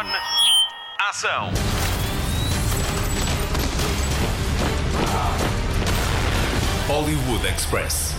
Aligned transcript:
On. 0.00 0.06
Ação. 1.10 1.50
Hollywood 6.88 7.46
Express. 7.46 8.14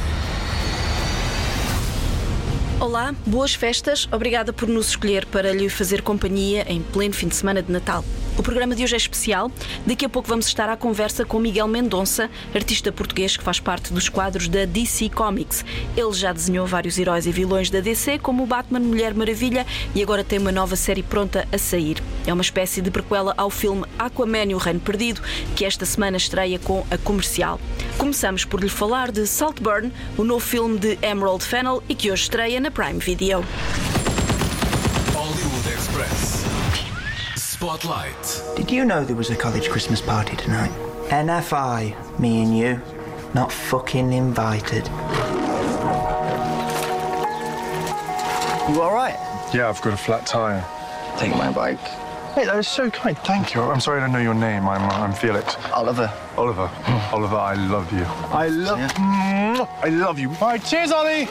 Olá, 2.79 3.15
boas 3.25 3.55
festas. 3.55 4.07
Obrigada 4.11 4.53
por 4.53 4.67
nos 4.67 4.89
escolher 4.89 5.25
para 5.25 5.51
lhe 5.53 5.69
fazer 5.69 6.03
companhia 6.03 6.71
em 6.71 6.83
pleno 6.83 7.15
fim 7.15 7.27
de 7.27 7.35
semana 7.35 7.63
de 7.63 7.71
Natal. 7.71 8.05
O 8.41 8.43
programa 8.43 8.73
de 8.73 8.83
hoje 8.83 8.95
é 8.95 8.97
especial. 8.97 9.51
Daqui 9.85 10.03
a 10.03 10.09
pouco 10.09 10.27
vamos 10.27 10.47
estar 10.47 10.67
à 10.67 10.75
conversa 10.75 11.23
com 11.23 11.37
Miguel 11.37 11.67
Mendonça, 11.67 12.27
artista 12.55 12.91
português 12.91 13.37
que 13.37 13.43
faz 13.43 13.59
parte 13.59 13.93
dos 13.93 14.09
quadros 14.09 14.47
da 14.47 14.65
DC 14.65 15.09
Comics. 15.09 15.63
Ele 15.95 16.11
já 16.11 16.33
desenhou 16.33 16.65
vários 16.65 16.97
heróis 16.97 17.27
e 17.27 17.31
vilões 17.31 17.69
da 17.69 17.81
DC, 17.81 18.17
como 18.17 18.41
o 18.41 18.47
Batman, 18.47 18.79
Mulher 18.79 19.13
Maravilha, 19.13 19.63
e 19.93 20.01
agora 20.01 20.23
tem 20.23 20.39
uma 20.39 20.51
nova 20.51 20.75
série 20.75 21.03
pronta 21.03 21.47
a 21.51 21.57
sair. 21.59 22.01
É 22.25 22.33
uma 22.33 22.41
espécie 22.41 22.81
de 22.81 22.89
prequela 22.89 23.35
ao 23.37 23.51
filme 23.51 23.85
Aquaman 23.99 24.45
e 24.45 24.55
o 24.55 24.57
Reino 24.57 24.79
Perdido, 24.79 25.21
que 25.55 25.63
esta 25.63 25.85
semana 25.85 26.17
estreia 26.17 26.57
com 26.57 26.83
a 26.89 26.97
comercial. 26.97 27.61
Começamos 27.95 28.43
por 28.43 28.59
lhe 28.59 28.69
falar 28.69 29.11
de 29.11 29.27
Saltburn, 29.27 29.93
o 30.17 30.23
novo 30.23 30.43
filme 30.43 30.79
de 30.79 30.97
Emerald 31.03 31.45
Fennell 31.45 31.83
e 31.87 31.93
que 31.93 32.11
hoje 32.11 32.23
estreia 32.23 32.59
na 32.59 32.71
Prime 32.71 32.97
Video. 32.97 33.45
Spotlight. 37.71 38.43
Did 38.57 38.69
you 38.69 38.83
know 38.83 39.05
there 39.05 39.15
was 39.15 39.29
a 39.29 39.35
college 39.37 39.69
Christmas 39.69 40.01
party 40.01 40.35
tonight? 40.35 40.73
NFI, 41.07 42.19
me 42.19 42.43
and 42.43 42.57
you. 42.57 42.81
Not 43.33 43.49
fucking 43.49 44.11
invited. 44.11 44.87
You 48.67 48.81
alright? 48.81 49.15
Yeah, 49.53 49.69
I've 49.69 49.81
got 49.81 49.93
a 49.93 49.97
flat 49.97 50.25
tire. 50.27 50.65
Take 51.17 51.31
my 51.31 51.49
bike. 51.49 51.79
Hey, 52.35 52.43
that 52.43 52.57
is 52.57 52.67
so 52.67 52.89
kind. 52.89 53.17
Thank 53.19 53.55
you. 53.55 53.61
I'm 53.61 53.79
sorry 53.79 54.01
I 54.01 54.03
don't 54.03 54.11
know 54.11 54.19
your 54.19 54.33
name. 54.33 54.67
I'm, 54.67 54.81
uh, 54.81 55.05
I'm 55.05 55.13
Felix. 55.13 55.55
Oliver. 55.71 56.13
Oliver. 56.35 56.69
Oliver, 57.13 57.37
I 57.37 57.53
love 57.53 57.89
you. 57.93 58.03
I 58.03 58.49
love. 58.49 58.79
Mwah. 58.79 59.69
I 59.81 59.87
love 59.87 60.19
you. 60.19 60.27
All 60.41 60.49
right, 60.49 60.61
cheers, 60.61 60.91
Ollie. 60.91 61.23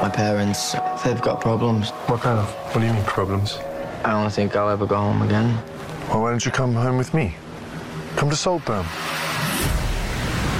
My 0.00 0.10
parents, 0.10 0.74
they've 1.04 1.20
got 1.20 1.42
problems. 1.42 1.90
What 2.08 2.22
kind 2.22 2.38
of? 2.38 2.48
What 2.72 2.80
do 2.80 2.86
you 2.86 2.94
mean 2.94 3.04
problems? 3.04 3.58
I 4.04 4.10
don't 4.10 4.30
think 4.30 4.54
I'll 4.54 4.68
ever 4.68 4.86
go 4.86 4.96
home 4.96 5.22
again. 5.22 5.56
Well, 6.08 6.20
why 6.22 6.30
don't 6.30 6.44
you 6.44 6.52
come 6.52 6.74
home 6.74 6.98
with 6.98 7.14
me? 7.14 7.34
Come 8.16 8.28
to 8.30 8.36
Saltburn. 8.36 8.84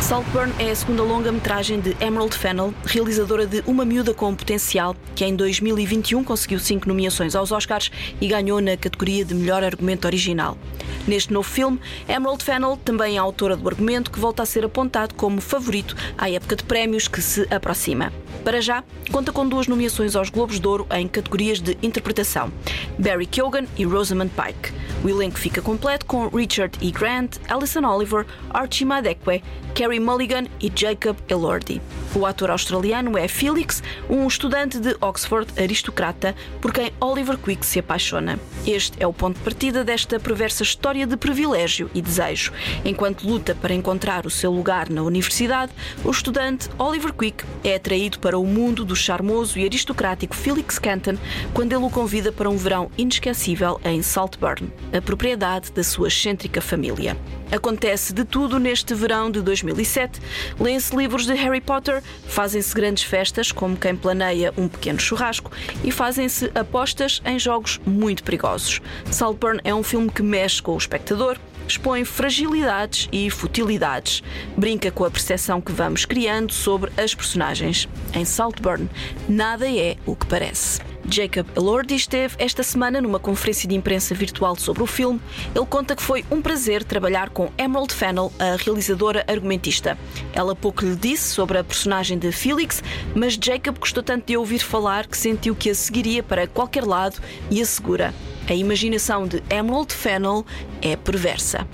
Saltburn 0.00 0.52
é 0.58 0.70
a 0.70 0.74
segunda 0.76 1.02
longa-metragem 1.02 1.80
de 1.80 1.96
Emerald 1.98 2.36
Fennell, 2.36 2.74
realizadora 2.84 3.46
de 3.46 3.62
Uma 3.66 3.86
Miúda 3.86 4.12
com 4.12 4.34
Potencial, 4.34 4.94
que 5.14 5.24
em 5.24 5.34
2021 5.34 6.22
conseguiu 6.22 6.58
cinco 6.58 6.88
nomeações 6.88 7.34
aos 7.34 7.52
Oscars 7.52 7.90
e 8.20 8.28
ganhou 8.28 8.60
na 8.60 8.76
categoria 8.76 9.24
de 9.24 9.34
Melhor 9.34 9.64
Argumento 9.64 10.06
Original. 10.06 10.58
Neste 11.06 11.32
novo 11.32 11.48
filme, 11.48 11.80
Emerald 12.06 12.44
Fennell 12.44 12.78
também 12.84 13.16
é 13.16 13.18
autora 13.18 13.56
do 13.56 13.66
argumento 13.68 14.10
que 14.10 14.18
volta 14.18 14.42
a 14.42 14.46
ser 14.46 14.64
apontado 14.64 15.14
como 15.14 15.40
favorito 15.40 15.96
à 16.16 16.30
época 16.30 16.56
de 16.56 16.64
prémios 16.64 17.08
que 17.08 17.22
se 17.22 17.46
aproxima. 17.50 18.12
Para 18.44 18.60
já, 18.60 18.84
conta 19.10 19.32
com 19.32 19.48
duas 19.48 19.66
nomeações 19.66 20.14
aos 20.14 20.28
Globos 20.28 20.60
de 20.60 20.68
Ouro 20.68 20.86
em 20.92 21.08
categorias 21.08 21.60
de 21.60 21.78
interpretação: 21.82 22.52
Barry 22.98 23.26
Keoghan 23.26 23.64
e 23.78 23.84
Rosamund 23.84 24.30
Pike. 24.36 24.70
O 25.02 25.08
elenco 25.08 25.38
fica 25.38 25.62
completo 25.62 26.04
com 26.04 26.28
Richard 26.28 26.78
E. 26.80 26.90
Grant, 26.90 27.36
Alison 27.48 27.84
Oliver, 27.86 28.26
Archie 28.50 28.84
Madekwe, 28.84 29.42
Carey 29.74 29.98
Mulligan 29.98 30.44
e 30.60 30.70
Jacob 30.74 31.16
Elordi. 31.28 31.80
O 32.14 32.24
ator 32.24 32.50
australiano 32.50 33.18
é 33.18 33.26
Felix, 33.26 33.82
um 34.08 34.26
estudante 34.26 34.78
de 34.78 34.96
Oxford 35.00 35.52
aristocrata 35.60 36.34
por 36.60 36.72
quem 36.72 36.92
Oliver 37.00 37.36
Quick 37.36 37.66
se 37.66 37.80
apaixona. 37.80 38.38
Este 38.64 39.02
é 39.02 39.06
o 39.06 39.12
ponto 39.12 39.36
de 39.36 39.42
partida 39.42 39.82
desta 39.82 40.20
perversa 40.20 40.62
história 40.62 41.06
de 41.06 41.16
privilégio 41.16 41.90
e 41.92 42.00
desejo. 42.00 42.52
Enquanto 42.84 43.26
luta 43.26 43.54
para 43.54 43.74
encontrar 43.74 44.26
o 44.26 44.30
seu 44.30 44.52
lugar 44.52 44.88
na 44.88 45.02
universidade, 45.02 45.72
o 46.04 46.10
estudante 46.10 46.70
Oliver 46.78 47.12
Quick 47.12 47.44
é 47.64 47.74
atraído 47.74 48.20
para 48.20 48.33
o 48.36 48.44
mundo 48.44 48.84
do 48.84 48.96
charmoso 48.96 49.58
e 49.58 49.64
aristocrático 49.64 50.34
Felix 50.34 50.78
Canton 50.78 51.16
quando 51.52 51.72
ele 51.72 51.84
o 51.84 51.90
convida 51.90 52.32
para 52.32 52.50
um 52.50 52.56
verão 52.56 52.90
inesquecível 52.96 53.80
em 53.84 54.02
Saltburn, 54.02 54.70
a 54.92 55.00
propriedade 55.00 55.72
da 55.72 55.82
sua 55.82 56.08
excêntrica 56.08 56.60
família. 56.60 57.16
Acontece 57.50 58.12
de 58.12 58.24
tudo 58.24 58.58
neste 58.58 58.94
verão 58.94 59.30
de 59.30 59.40
2007. 59.40 60.20
Lêem-se 60.58 60.96
livros 60.96 61.26
de 61.26 61.34
Harry 61.34 61.60
Potter, 61.60 62.02
fazem-se 62.26 62.74
grandes 62.74 63.04
festas, 63.04 63.52
como 63.52 63.76
quem 63.76 63.94
planeia 63.94 64.52
um 64.56 64.66
pequeno 64.66 64.98
churrasco, 64.98 65.52
e 65.84 65.92
fazem-se 65.92 66.50
apostas 66.54 67.22
em 67.24 67.38
jogos 67.38 67.80
muito 67.86 68.24
perigosos. 68.24 68.80
Saltburn 69.10 69.60
é 69.62 69.74
um 69.74 69.82
filme 69.82 70.10
que 70.10 70.22
mexe 70.22 70.60
com 70.60 70.74
o 70.74 70.78
espectador, 70.78 71.38
expõe 71.66 72.04
fragilidades 72.04 73.08
e 73.12 73.30
futilidades, 73.30 74.22
brinca 74.56 74.90
com 74.90 75.04
a 75.04 75.10
percepção 75.10 75.60
que 75.60 75.72
vamos 75.72 76.04
criando 76.04 76.52
sobre 76.52 76.90
as 76.96 77.14
personagens. 77.14 77.88
Em 78.14 78.24
Saltburn, 78.24 78.88
nada 79.28 79.68
é 79.70 79.96
o 80.06 80.14
que 80.14 80.26
parece. 80.26 80.80
Jacob 81.08 81.46
Elordi 81.54 81.94
esteve 81.94 82.34
esta 82.38 82.62
semana 82.62 83.00
numa 83.00 83.18
conferência 83.18 83.68
de 83.68 83.74
imprensa 83.74 84.14
virtual 84.14 84.56
sobre 84.56 84.82
o 84.82 84.86
filme. 84.86 85.20
Ele 85.54 85.66
conta 85.66 85.94
que 85.94 86.02
foi 86.02 86.24
um 86.30 86.40
prazer 86.40 86.82
trabalhar 86.82 87.30
com 87.30 87.52
Emerald 87.58 87.92
Fennell, 87.92 88.32
a 88.38 88.56
realizadora 88.56 89.24
argumentista. 89.28 89.98
Ela 90.32 90.56
pouco 90.56 90.84
lhe 90.84 90.96
disse 90.96 91.28
sobre 91.28 91.58
a 91.58 91.64
personagem 91.64 92.18
de 92.18 92.32
Felix, 92.32 92.82
mas 93.14 93.34
Jacob 93.34 93.78
gostou 93.78 94.02
tanto 94.02 94.26
de 94.26 94.36
ouvir 94.36 94.60
falar 94.60 95.06
que 95.06 95.16
sentiu 95.16 95.54
que 95.54 95.70
a 95.70 95.74
seguiria 95.74 96.22
para 96.22 96.46
qualquer 96.46 96.84
lado 96.84 97.20
e 97.50 97.60
assegura. 97.60 98.14
A 98.48 98.54
imaginação 98.54 99.26
de 99.26 99.42
Emerald 99.48 99.92
Fennell 99.94 100.44
é 100.82 100.96
perversa. 100.96 101.66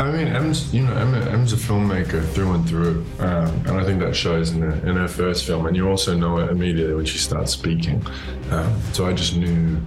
I 0.00 0.04
mean, 0.12 0.28
Em's, 0.28 0.72
you 0.72 0.82
know, 0.84 0.92
Em, 0.96 1.34
Em's 1.34 1.52
a 1.52 1.56
filmmaker 1.56 2.22
through 2.32 2.52
and 2.54 2.64
through, 2.68 3.04
um, 3.18 3.50
and 3.66 3.80
I 3.80 3.84
think 3.84 3.98
that 4.00 4.14
shows 4.14 4.50
in, 4.52 4.60
her- 4.62 4.78
in 4.88 4.94
her 4.96 5.08
first 5.08 5.44
film. 5.44 5.66
And 5.66 5.74
you 5.76 5.88
also 5.88 6.14
know 6.16 6.38
it 6.38 6.50
immediately 6.50 6.94
when 6.94 7.06
she 7.06 7.18
starts 7.18 7.50
speaking. 7.52 8.00
Um, 8.52 8.70
so 8.92 9.06
I 9.08 9.12
just 9.12 9.36
knew, 9.36 9.78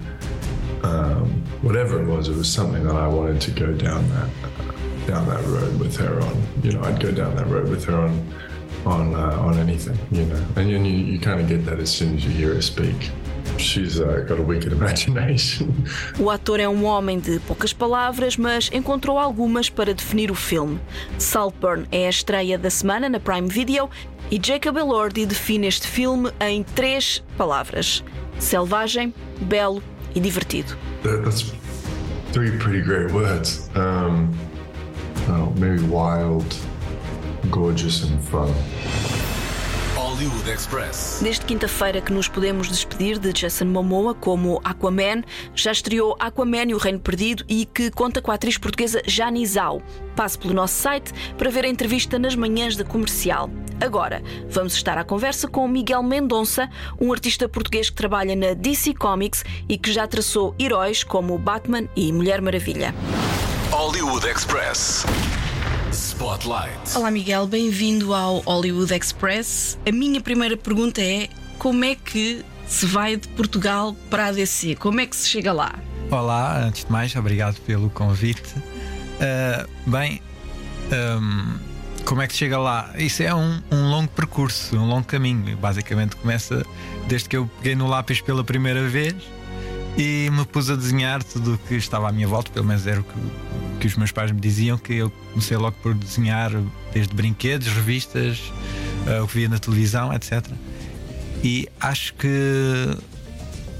um, 0.83 1.29
whatever 1.61 2.01
it 2.01 2.07
was, 2.07 2.27
it 2.27 2.35
was 2.35 2.49
something 2.51 2.83
that 2.87 2.95
I 2.95 3.07
wanted 3.07 3.39
to 3.41 3.51
go 3.51 3.71
down 3.71 4.03
that 4.09 4.27
down 5.07 5.27
that 5.29 5.43
road 5.45 5.79
with 5.79 5.95
her 5.97 6.19
on. 6.21 6.35
You 6.61 6.73
know, 6.73 6.83
I'd 6.83 6.99
go 6.99 7.11
down 7.11 7.35
that 7.37 7.47
road 7.47 7.69
with 7.69 7.85
her 7.85 7.95
on 7.95 8.33
on 8.85 9.15
uh, 9.15 9.37
on 9.39 9.57
anything. 9.59 9.97
You 10.11 10.25
know, 10.25 10.43
and 10.57 10.69
you 10.69 10.77
you, 10.79 11.13
you 11.13 11.19
kind 11.19 11.39
of 11.39 11.47
get 11.47 11.65
that 11.67 11.79
as 11.79 11.89
soon 11.89 12.15
as 12.17 12.25
you 12.25 12.31
hear 12.31 12.53
her 12.55 12.61
speak. 12.61 13.11
She's 13.57 13.99
uh, 13.99 14.25
got 14.27 14.39
a 14.39 14.41
wicked 14.43 14.71
imagination. 14.73 15.67
O 16.19 16.29
ator 16.29 16.59
é 16.59 16.67
um 16.67 16.83
homem 16.85 17.19
de 17.19 17.39
poucas 17.41 17.71
palavras, 17.73 18.35
mas 18.37 18.69
encontrou 18.73 19.17
algumas 19.19 19.69
para 19.69 19.93
definir 19.93 20.31
o 20.31 20.35
filme. 20.35 20.79
Saltburn 21.19 21.85
é 21.91 22.07
a 22.07 22.09
estreia 22.09 22.57
da 22.57 22.69
semana 22.69 23.07
na 23.07 23.19
Prime 23.19 23.47
Video 23.47 23.89
e 24.31 24.39
Jacob 24.43 24.77
Elordi 24.77 25.25
define 25.25 25.67
este 25.67 25.87
filme 25.87 26.31
em 26.39 26.63
três 26.63 27.23
palavras: 27.37 28.03
selvagem, 28.39 29.13
belo 29.41 29.83
e 30.15 30.19
divertido. 30.19 30.75
That- 31.03 31.23
That's 31.23 31.53
three 32.31 32.51
pretty 32.57 32.81
great 32.81 33.11
words. 33.13 33.69
Um, 33.75 34.29
well, 35.27 35.53
maybe 35.57 35.81
wild, 35.83 36.45
gorgeous, 37.51 38.03
and 38.03 38.19
fun. 38.23 38.49
Hollywood 40.11 40.51
Express. 40.51 41.19
Desde 41.23 41.45
quinta-feira 41.45 42.01
que 42.01 42.11
nos 42.11 42.27
podemos 42.27 42.67
despedir 42.67 43.17
de 43.17 43.31
Jason 43.31 43.63
Momoa 43.63 44.13
como 44.13 44.59
Aquaman, 44.61 45.23
já 45.55 45.71
estreou 45.71 46.17
Aquaman 46.19 46.65
e 46.65 46.73
o 46.73 46.77
Reino 46.77 46.99
Perdido 46.99 47.45
e 47.47 47.65
que 47.65 47.89
conta 47.89 48.21
com 48.21 48.29
a 48.29 48.33
atriz 48.33 48.57
portuguesa 48.57 49.01
Jani 49.07 49.45
Zhao. 49.45 49.81
Passe 50.13 50.37
pelo 50.37 50.53
nosso 50.53 50.73
site 50.73 51.13
para 51.37 51.49
ver 51.49 51.63
a 51.63 51.69
entrevista 51.69 52.19
nas 52.19 52.35
manhãs 52.35 52.75
da 52.75 52.83
comercial. 52.83 53.49
Agora, 53.79 54.21
vamos 54.49 54.73
estar 54.73 54.97
à 54.97 55.05
conversa 55.05 55.47
com 55.47 55.65
Miguel 55.65 56.03
Mendonça, 56.03 56.69
um 56.99 57.13
artista 57.13 57.47
português 57.47 57.89
que 57.89 57.95
trabalha 57.95 58.35
na 58.35 58.53
DC 58.53 58.93
Comics 58.95 59.45
e 59.69 59.77
que 59.77 59.93
já 59.93 60.05
traçou 60.07 60.53
heróis 60.59 61.05
como 61.05 61.37
Batman 61.37 61.87
e 61.95 62.11
Mulher 62.11 62.41
Maravilha. 62.41 62.93
Hollywood 63.71 64.27
Express. 64.27 65.05
Spotlight. 65.91 66.95
Olá 66.95 67.11
Miguel, 67.11 67.45
bem-vindo 67.45 68.13
ao 68.13 68.37
Hollywood 68.39 68.93
Express. 68.93 69.77
A 69.85 69.91
minha 69.91 70.21
primeira 70.21 70.55
pergunta 70.55 71.01
é: 71.01 71.27
como 71.59 71.83
é 71.83 71.95
que 71.95 72.45
se 72.65 72.85
vai 72.85 73.17
de 73.17 73.27
Portugal 73.27 73.93
para 74.09 74.27
a 74.27 74.31
DC? 74.31 74.77
Como 74.77 75.01
é 75.01 75.05
que 75.05 75.13
se 75.17 75.27
chega 75.27 75.51
lá? 75.51 75.77
Olá, 76.09 76.63
antes 76.63 76.85
de 76.85 76.91
mais, 76.91 77.13
obrigado 77.17 77.59
pelo 77.61 77.89
convite. 77.89 78.55
Uh, 78.57 79.89
bem, 79.89 80.21
um, 80.93 81.59
como 82.05 82.21
é 82.21 82.27
que 82.27 82.31
se 82.31 82.39
chega 82.39 82.57
lá? 82.57 82.89
Isso 82.97 83.21
é 83.21 83.35
um, 83.35 83.61
um 83.69 83.89
longo 83.89 84.09
percurso, 84.11 84.77
um 84.77 84.87
longo 84.87 85.05
caminho. 85.05 85.57
Basicamente 85.57 86.15
começa 86.15 86.65
desde 87.09 87.27
que 87.27 87.35
eu 87.35 87.51
peguei 87.57 87.75
no 87.75 87.87
lápis 87.87 88.21
pela 88.21 88.45
primeira 88.45 88.87
vez 88.87 89.15
e 89.97 90.29
me 90.31 90.45
pus 90.45 90.69
a 90.69 90.75
desenhar 90.75 91.23
tudo 91.23 91.55
o 91.55 91.57
que 91.57 91.75
estava 91.75 92.09
à 92.09 92.11
minha 92.11 92.27
volta, 92.27 92.51
pelo 92.51 92.65
menos 92.65 92.87
era 92.87 93.01
o 93.01 93.03
que, 93.03 93.13
que 93.81 93.87
os 93.87 93.95
meus 93.95 94.11
pais 94.11 94.31
me 94.31 94.39
diziam, 94.39 94.77
que 94.77 94.93
eu 94.93 95.09
comecei 95.31 95.57
logo 95.57 95.75
por 95.81 95.93
desenhar 95.93 96.51
desde 96.93 97.13
brinquedos, 97.13 97.67
revistas, 97.67 98.39
uh, 99.07 99.23
o 99.23 99.27
que 99.27 99.35
via 99.35 99.49
na 99.49 99.59
televisão, 99.59 100.13
etc. 100.13 100.45
E 101.43 101.67
acho 101.79 102.13
que 102.13 102.97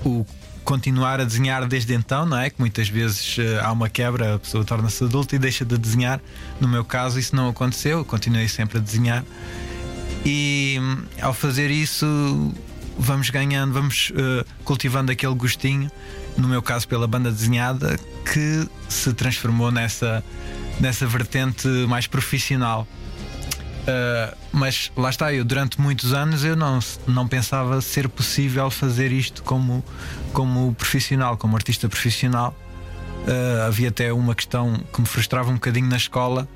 o 0.04 0.26
continuar 0.64 1.20
a 1.20 1.26
desenhar 1.26 1.68
desde 1.68 1.94
então, 1.94 2.26
não 2.26 2.38
é? 2.38 2.50
Que 2.50 2.60
muitas 2.60 2.88
vezes 2.88 3.38
uh, 3.38 3.42
há 3.64 3.72
uma 3.72 3.90
quebra, 3.90 4.36
a 4.36 4.40
pessoa 4.40 4.64
torna-se 4.64 5.04
adulta 5.04 5.36
e 5.36 5.40
deixa 5.40 5.66
de 5.66 5.78
desenhar. 5.78 6.22
No 6.60 6.68
meu 6.68 6.86
caso, 6.86 7.20
isso 7.20 7.36
não 7.36 7.50
aconteceu, 7.50 8.00
eu 8.00 8.06
continuei 8.06 8.48
sempre 8.48 8.78
a 8.78 8.82
desenhar. 8.82 9.24
E 10.26 10.78
ao 11.20 11.34
fazer 11.34 11.72
isso, 11.72 12.54
vamos 12.98 13.30
ganhando, 13.30 13.74
vamos 13.74 14.12
uh, 14.12 14.46
cultivando 14.64 15.12
aquele 15.12 15.34
gostinho, 15.36 15.90
no 16.38 16.48
meu 16.48 16.62
caso 16.62 16.88
pela 16.88 17.08
banda 17.08 17.32
desenhada, 17.32 18.00
que 18.32 18.68
se 18.90 19.14
transformou 19.14 19.72
nessa, 19.72 20.24
nessa 20.80 21.06
vertente 21.08 21.68
mais 21.88 22.08
profissional. 22.08 22.88
Uh, 23.82 24.38
mas 24.52 24.92
lá 24.96 25.10
está, 25.10 25.34
eu 25.34 25.44
durante 25.44 25.82
muitos 25.82 26.14
anos 26.14 26.44
eu 26.44 26.56
não, 26.56 26.80
não 27.08 27.28
pensava 27.28 27.82
ser 27.82 28.08
possível 28.08 28.70
fazer 28.70 29.12
isto 29.12 29.42
como, 29.42 29.84
como 30.34 30.74
profissional, 30.76 31.36
como 31.38 31.56
artista 31.56 31.90
profissional. 31.90 32.56
Uh, 33.28 33.68
havia 33.68 33.90
até 33.90 34.14
uma 34.14 34.36
questão 34.36 34.80
que 34.94 35.02
me 35.02 35.08
frustrava 35.08 35.50
um 35.50 35.56
bocadinho 35.56 35.88
na 35.88 35.98
escola, 35.98 36.48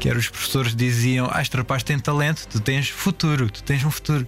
que 0.00 0.08
era 0.08 0.18
os 0.18 0.28
professores 0.28 0.74
diziam: 0.74 1.28
Ah, 1.32 1.40
este 1.40 1.56
rapaz 1.56 1.82
tem 1.82 1.98
talento, 1.98 2.46
tu 2.48 2.58
tens 2.58 2.88
futuro, 2.88 3.48
tu 3.48 3.62
tens 3.62 3.84
um 3.84 3.90
futuro. 3.90 4.26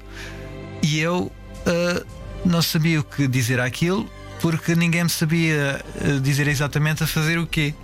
E 0.83 1.01
eu 1.01 1.33
uh, 1.67 2.07
não 2.45 2.63
sabia 2.63 3.01
o 3.01 3.05
que 3.05 3.27
dizer 3.27 3.61
àquilo, 3.61 4.09
porque 4.41 4.75
ninguém 4.75 5.05
me 5.05 5.11
sabia 5.11 5.83
dizer 6.23 6.47
exatamente 6.49 7.03
a 7.03 7.07
fazer 7.07 7.39
o 7.39 7.47
quê. 7.47 7.75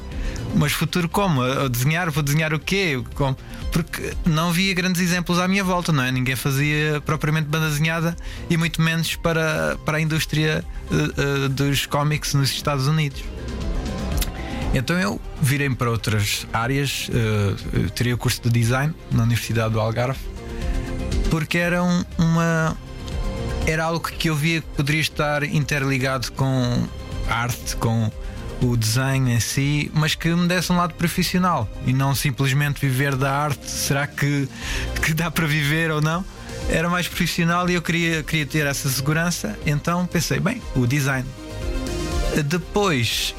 Mas 0.55 0.73
futuro 0.73 1.09
como? 1.09 1.43
A 1.43 1.69
desenhar? 1.69 2.11
Vou 2.11 2.23
desenhar 2.23 2.53
o 2.53 2.59
quê? 2.59 3.03
Como? 3.15 3.37
Porque 3.73 4.13
não 4.27 4.53
via 4.53 4.75
grandes 4.75 5.01
exemplos 5.01 5.39
à 5.39 5.47
minha 5.47 5.63
volta, 5.63 5.93
não 5.93 6.03
é? 6.03 6.11
Ninguém 6.11 6.35
fazia 6.37 7.01
propriamente 7.07 7.49
banda 7.49 7.69
desenhada 7.69 8.17
e 8.49 8.57
muito 8.57 8.83
menos 8.83 9.15
para, 9.17 9.79
para 9.85 9.99
a 9.99 10.01
indústria 10.01 10.65
uh, 10.91 11.45
uh, 11.45 11.49
dos 11.49 11.87
cómics 11.87 12.35
nos 12.35 12.51
Estados 12.51 12.87
Unidos. 12.87 13.23
Então 14.75 14.99
eu 14.99 15.21
virei-me 15.41 15.75
para 15.75 15.91
outras 15.91 16.47
áreas, 16.53 17.09
uh, 17.09 17.91
teria 17.91 18.15
o 18.15 18.19
curso 18.19 18.43
de 18.43 18.51
design 18.51 18.95
na 19.11 19.23
Universidade 19.23 19.73
do 19.73 19.81
Algarve, 19.81 20.21
porque 21.31 21.59
era 21.59 21.83
um, 21.83 22.05
uma. 22.19 22.77
Era 23.71 23.85
algo 23.85 24.01
que 24.01 24.29
eu 24.29 24.35
via 24.35 24.61
que 24.61 24.67
poderia 24.77 25.01
estar 25.01 25.45
interligado 25.45 26.33
com 26.33 26.89
arte, 27.29 27.77
com 27.77 28.11
o 28.61 28.77
desenho 28.77 29.29
em 29.29 29.39
si, 29.39 29.89
mas 29.95 30.17
que 30.17 30.29
me 30.29 30.49
desse 30.49 30.73
um 30.73 30.77
lado 30.77 30.95
profissional 30.95 31.69
e 31.87 31.93
não 31.93 32.13
simplesmente 32.13 32.81
viver 32.81 33.15
da 33.15 33.31
arte. 33.31 33.71
Será 33.71 34.09
que, 34.09 34.49
que 35.01 35.15
dá 35.15 35.31
para 35.31 35.47
viver 35.47 35.93
ou 35.93 36.01
não? 36.01 36.25
Era 36.69 36.91
mais 36.91 37.07
profissional 37.07 37.71
e 37.71 37.75
eu 37.75 37.81
queria, 37.81 38.25
queria 38.25 38.45
ter 38.45 38.67
essa 38.67 38.89
segurança, 38.89 39.57
então 39.65 40.05
pensei, 40.05 40.41
bem, 40.41 40.61
o 40.75 40.85
design. 40.85 41.25
Depois, 42.47 43.37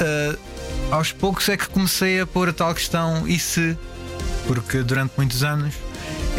uh, 0.00 0.38
aos 0.90 1.12
poucos, 1.12 1.48
é 1.48 1.56
que 1.56 1.68
comecei 1.68 2.20
a 2.20 2.26
pôr 2.26 2.48
a 2.48 2.52
tal 2.52 2.74
questão 2.74 3.28
e 3.28 3.38
se, 3.38 3.78
porque 4.44 4.82
durante 4.82 5.12
muitos 5.16 5.44
anos 5.44 5.72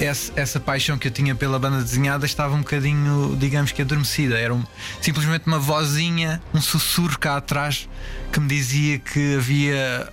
essa, 0.06 0.32
essa, 0.36 0.60
paixão 0.60 0.98
que 0.98 1.08
eu 1.08 1.12
tinha 1.12 1.36
pela 1.36 1.60
banda 1.60 1.82
desenhada 1.82 2.26
estava 2.26 2.56
um 2.56 2.60
bocadinho, 2.60 3.36
digamos 3.38 3.72
que 3.72 3.82
adormecida. 3.82 4.38
Era 4.38 4.54
um, 4.54 4.64
simplesmente 5.02 5.48
uma 5.48 5.60
vozinha, 5.60 6.42
um 6.54 6.62
sussurro 6.62 7.18
cá 7.18 7.38
atrás 7.38 7.90
que 8.32 8.40
me 8.40 8.48
dizia 8.48 9.00
que 9.00 9.36
havia 9.36 10.12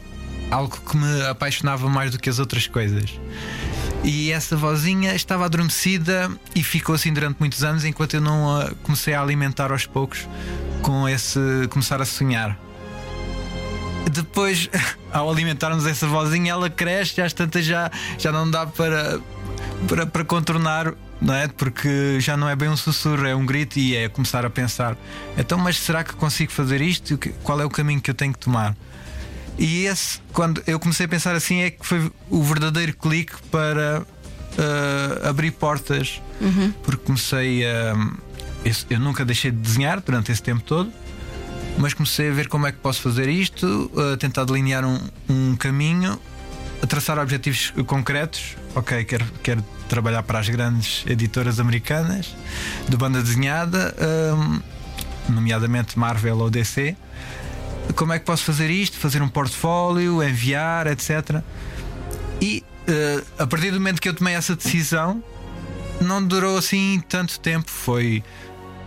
algo 0.50 0.77
que 0.81 0.97
me 0.97 1.23
apaixonava 1.27 1.88
mais 1.88 2.11
do 2.11 2.19
que 2.19 2.29
as 2.29 2.38
outras 2.38 2.67
coisas. 2.67 3.19
E 4.05 4.31
essa 4.31 4.56
vozinha 4.56 5.15
estava 5.15 5.44
adormecida 5.44 6.31
e 6.55 6.62
ficou 6.62 6.94
assim 6.94 7.12
durante 7.12 7.38
muitos 7.41 7.65
anos, 7.65 7.85
enquanto 7.85 8.15
eu 8.15 8.21
não 8.21 8.61
a 8.61 8.71
comecei 8.83 9.15
a 9.15 9.21
alimentar 9.21 9.73
aos 9.73 9.87
poucos 9.87 10.29
com 10.83 11.09
esse 11.09 11.41
começar 11.71 12.00
a 12.00 12.05
sonhar. 12.05 12.59
Depois, 14.11 14.71
ao 15.12 15.29
alimentarmos 15.29 15.87
essa 15.87 16.06
vozinha, 16.06 16.53
ela 16.53 16.71
cresce, 16.71 17.21
às 17.21 17.33
tantas 17.33 17.65
já, 17.65 17.91
já 18.19 18.31
não 18.31 18.49
dá 18.49 18.67
para, 18.67 19.21
para, 19.88 20.06
para 20.06 20.25
contornar 20.25 20.94
não 21.20 21.34
é? 21.34 21.49
Porque 21.49 22.19
já 22.20 22.37
não 22.37 22.49
é 22.49 22.55
bem 22.55 22.69
um 22.69 22.76
sussurro, 22.76 23.26
é 23.26 23.34
um 23.34 23.46
grito 23.46 23.78
e 23.78 23.96
é 23.96 24.08
começar 24.08 24.44
a 24.44 24.50
pensar: 24.50 24.96
então, 25.37 25.58
mas 25.58 25.78
será 25.78 26.05
que 26.05 26.14
consigo 26.14 26.52
fazer 26.52 26.81
isto? 26.81 27.19
Qual 27.43 27.61
é 27.61 27.64
o 27.64 27.70
caminho 27.70 28.00
que 28.00 28.11
eu 28.11 28.14
tenho 28.14 28.32
que 28.32 28.38
tomar? 28.38 28.76
E 29.58 29.87
esse, 29.87 30.20
quando 30.32 30.62
eu 30.67 30.78
comecei 30.78 31.06
a 31.06 31.08
pensar 31.08 31.34
assim, 31.34 31.62
é 31.62 31.70
que 31.70 31.84
foi 31.84 32.11
o 32.28 32.43
verdadeiro 32.43 32.94
clique 32.94 33.34
para 33.50 34.02
uh, 34.02 35.28
abrir 35.28 35.52
portas, 35.52 36.20
uhum. 36.40 36.73
porque 36.82 37.05
comecei 37.05 37.64
a. 37.64 37.94
Eu, 38.64 38.75
eu 38.90 39.00
nunca 39.00 39.25
deixei 39.25 39.50
de 39.50 39.58
desenhar 39.58 40.00
durante 40.00 40.31
esse 40.31 40.43
tempo 40.43 40.62
todo, 40.62 40.93
mas 41.78 41.94
comecei 41.94 42.28
a 42.28 42.32
ver 42.32 42.49
como 42.49 42.67
é 42.67 42.73
que 42.73 42.78
posso 42.78 43.00
fazer 43.00 43.28
isto, 43.28 43.90
a 44.12 44.17
tentar 44.17 44.44
delinear 44.44 44.84
um, 44.84 45.00
um 45.28 45.56
caminho 45.56 46.20
a 46.82 46.87
traçar 46.87 47.19
objetivos 47.19 47.73
concretos. 47.87 48.56
Ok, 48.75 49.05
quero, 49.05 49.25
quero 49.43 49.64
trabalhar 49.88 50.23
para 50.23 50.38
as 50.38 50.49
grandes 50.49 51.05
editoras 51.06 51.58
americanas 51.58 52.34
de 52.88 52.96
banda 52.96 53.23
desenhada, 53.23 53.94
um, 54.37 55.32
nomeadamente 55.32 55.99
Marvel 55.99 56.38
ou 56.38 56.50
DC. 56.50 56.96
Como 57.94 58.12
é 58.12 58.19
que 58.19 58.25
posso 58.25 58.44
fazer 58.44 58.69
isto? 58.70 58.96
Fazer 58.99 59.23
um 59.23 59.28
portfólio, 59.28 60.23
enviar, 60.23 60.87
etc. 60.87 61.40
E 62.40 62.62
uh, 62.88 63.43
a 63.43 63.46
partir 63.46 63.70
do 63.70 63.78
momento 63.78 64.00
que 64.00 64.08
eu 64.08 64.14
tomei 64.14 64.34
essa 64.34 64.55
decisão, 64.55 65.23
não 66.00 66.23
durou 66.23 66.58
assim 66.58 67.02
tanto 67.08 67.38
tempo. 67.40 67.70
Foi 67.70 68.23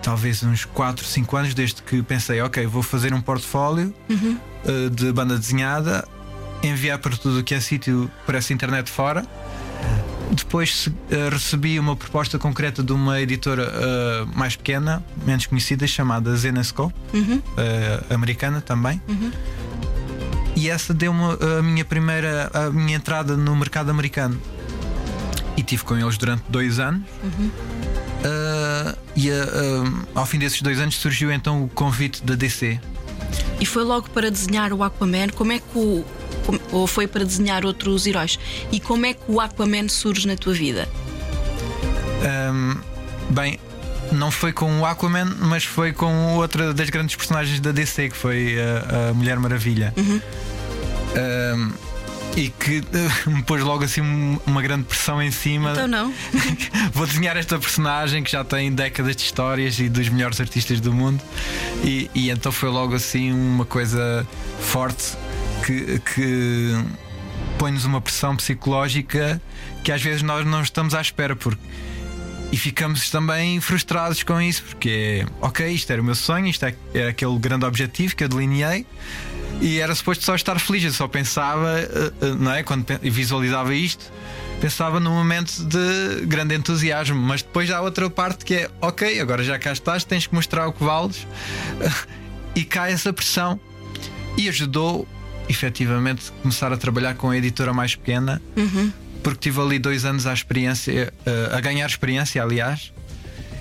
talvez 0.02 0.44
uns 0.44 0.66
4, 0.66 1.06
5 1.06 1.38
anos 1.38 1.54
desde 1.54 1.82
que 1.82 2.02
pensei, 2.04 2.42
ok, 2.42 2.66
vou 2.68 2.84
fazer 2.84 3.14
um 3.14 3.22
portfólio 3.22 3.94
uhum. 4.10 4.38
uh, 4.66 4.90
de 4.90 5.12
banda 5.12 5.38
desenhada 5.38 6.08
enviar 6.64 7.00
para 7.00 7.16
tudo 7.16 7.40
o 7.40 7.44
que 7.44 7.54
é 7.54 7.60
sítio 7.60 8.10
por 8.26 8.36
essa 8.36 8.54
internet 8.54 8.90
fora. 8.90 9.26
Depois 10.32 10.88
uh, 10.88 10.94
recebi 11.32 11.80
uma 11.80 11.96
proposta 11.96 12.38
concreta 12.38 12.84
de 12.84 12.94
uma 12.94 13.20
editora 13.20 13.68
uh, 13.68 14.38
mais 14.38 14.56
pequena, 14.56 15.04
menos 15.26 15.48
conhecida, 15.48 15.88
chamada 15.88 16.36
Zenesco, 16.36 16.94
uhum. 17.14 17.38
uh, 17.38 18.14
americana 18.14 18.62
também. 18.62 19.02
Uhum. 19.08 19.32
E 20.56 20.70
essa 20.70 20.94
deu-me 20.94 21.24
a 21.58 21.64
minha 21.64 21.86
primeira 21.86 22.52
a 22.54 22.70
minha 22.70 22.98
entrada 22.98 23.36
no 23.36 23.56
mercado 23.56 23.90
americano. 23.90 24.40
E 25.58 25.64
tive 25.64 25.84
com 25.84 25.98
eles 25.98 26.18
durante 26.18 26.44
dois 26.50 26.80
anos. 26.80 27.02
Uhum. 27.24 27.52
e 29.16 29.30
ao 30.14 30.26
fim 30.26 30.38
desses 30.38 30.62
dois 30.62 30.80
anos 30.80 30.96
surgiu 30.96 31.32
então 31.32 31.64
o 31.64 31.70
convite 31.70 32.24
da 32.24 32.36
DC. 32.36 32.80
E 33.60 33.66
foi 33.66 33.84
logo 33.84 34.10
para 34.10 34.30
desenhar 34.30 34.74
o 34.74 34.84
Aquaman. 34.84 35.30
Como 35.30 35.52
é 35.52 35.60
que 35.60 35.78
o, 35.78 36.06
ou 36.72 36.88
foi 36.88 37.08
para 37.08 37.24
desenhar 37.24 37.66
outros 37.66 38.06
heróis? 38.06 38.40
E 38.72 38.80
como 38.80 39.06
é 39.06 39.14
que 39.14 39.22
o 39.28 39.40
Aquaman 39.40 39.88
surge 39.88 40.28
na 40.28 40.36
tua 40.36 40.54
vida? 40.54 40.88
Um, 42.52 42.76
bem, 43.30 43.60
não 44.12 44.32
foi 44.32 44.52
com 44.52 44.80
o 44.80 44.86
Aquaman, 44.86 45.36
mas 45.40 45.64
foi 45.64 45.94
com 45.94 46.36
outra 46.36 46.74
das 46.74 46.90
grandes 46.90 47.16
personagens 47.16 47.60
da 47.60 47.72
DC, 47.72 48.10
que 48.10 48.18
foi 48.18 48.58
a, 48.60 49.10
a 49.10 49.14
Mulher 49.14 49.40
Maravilha. 49.40 49.94
Uhum. 49.98 50.22
Um, 51.16 51.90
e 52.36 52.50
que 52.50 52.80
uh, 52.80 53.30
me 53.30 53.42
pôs 53.44 53.62
logo 53.64 53.84
assim 53.84 54.02
uma 54.46 54.62
grande 54.62 54.84
pressão 54.84 55.22
em 55.22 55.32
cima. 55.32 55.72
Então 55.72 55.88
não. 55.88 56.14
Vou 56.94 57.06
desenhar 57.06 57.36
esta 57.38 57.58
personagem 57.58 58.24
que 58.24 58.32
já 58.32 58.44
tem 58.44 58.72
décadas 58.72 59.16
de 59.16 59.24
histórias 59.24 59.80
e 59.80 59.90
dos 59.90 60.10
melhores 60.10 60.40
artistas 60.40 60.80
do 60.80 60.94
mundo. 60.94 61.22
E, 61.84 62.10
e 62.14 62.30
então 62.30 62.52
foi 62.52 62.70
logo 62.70 62.96
assim 62.96 63.32
uma 63.32 63.66
coisa 63.66 64.28
forte 64.60 65.18
que, 65.66 66.00
que 66.00 66.74
põe-nos 67.58 67.86
uma 67.86 68.02
pressão 68.02 68.36
psicológica 68.36 69.42
que 69.84 69.92
às 69.92 70.02
vezes 70.02 70.22
nós 70.22 70.46
não 70.46 70.62
estamos 70.62 70.94
à 70.94 71.02
espera 71.02 71.36
porque 71.36 71.62
e 72.52 72.58
ficamos 72.58 73.10
também 73.12 73.60
frustrados 73.62 74.24
com 74.24 74.42
isso 74.42 74.64
porque 74.64 75.26
ok, 75.40 75.68
isto 75.68 75.92
era 75.92 76.02
o 76.02 76.06
meu 76.06 76.16
sonho, 76.16 76.48
isto 76.48 76.66
é, 76.66 76.76
era 76.94 77.10
aquele 77.10 77.38
grande 77.38 77.66
objetivo 77.66 78.16
que 78.16 78.24
eu 78.24 78.30
delineei 78.30 78.86
e 79.62 79.80
era 79.80 79.94
suposto 79.94 80.24
só 80.24 80.36
estar 80.36 80.58
feliz, 80.60 80.84
eu 80.84 80.94
só 80.94 81.08
pensava, 81.08 81.80
eh, 81.80 82.12
eh, 82.22 82.26
não 82.40 82.54
é? 82.54 82.64
Quando 82.64 82.86
visualizava 83.02 83.76
isto, 83.76 84.12
pensava 84.62 85.00
num 85.00 85.12
momento 85.12 85.64
de 85.66 86.26
grande 86.26 86.56
entusiasmo, 86.56 87.20
mas 87.20 87.42
depois 87.42 87.70
há 87.70 87.82
outra 87.82 88.10
parte 88.10 88.46
que 88.46 88.56
é 88.56 88.72
ok, 88.82 89.20
agora 89.20 89.44
já 89.44 89.60
cá 89.60 89.74
estás, 89.74 90.04
tens 90.06 90.28
que 90.28 90.34
mostrar 90.34 90.68
o 90.68 90.74
que 90.74 90.84
vales 90.84 91.28
e 92.56 92.64
cai 92.64 92.94
essa 92.94 93.12
pressão 93.12 93.60
e 94.38 94.48
ajudou 94.48 95.06
efetivamente 95.50 96.32
começar 96.44 96.72
a 96.72 96.78
trabalhar 96.78 97.16
com 97.16 97.32
a 97.32 97.38
editora 97.38 97.74
mais 97.74 97.96
pequena, 97.96 98.42
uhum. 98.56 98.94
porque 99.24 99.50
tive 99.50 99.60
ali 99.60 99.80
dois 99.80 100.06
anos 100.06 100.28
à 100.28 100.34
experiência, 100.34 101.12
uh, 101.26 101.56
a 101.56 101.60
ganhar 101.60 101.88
experiência, 101.88 102.42
aliás, 102.42 102.94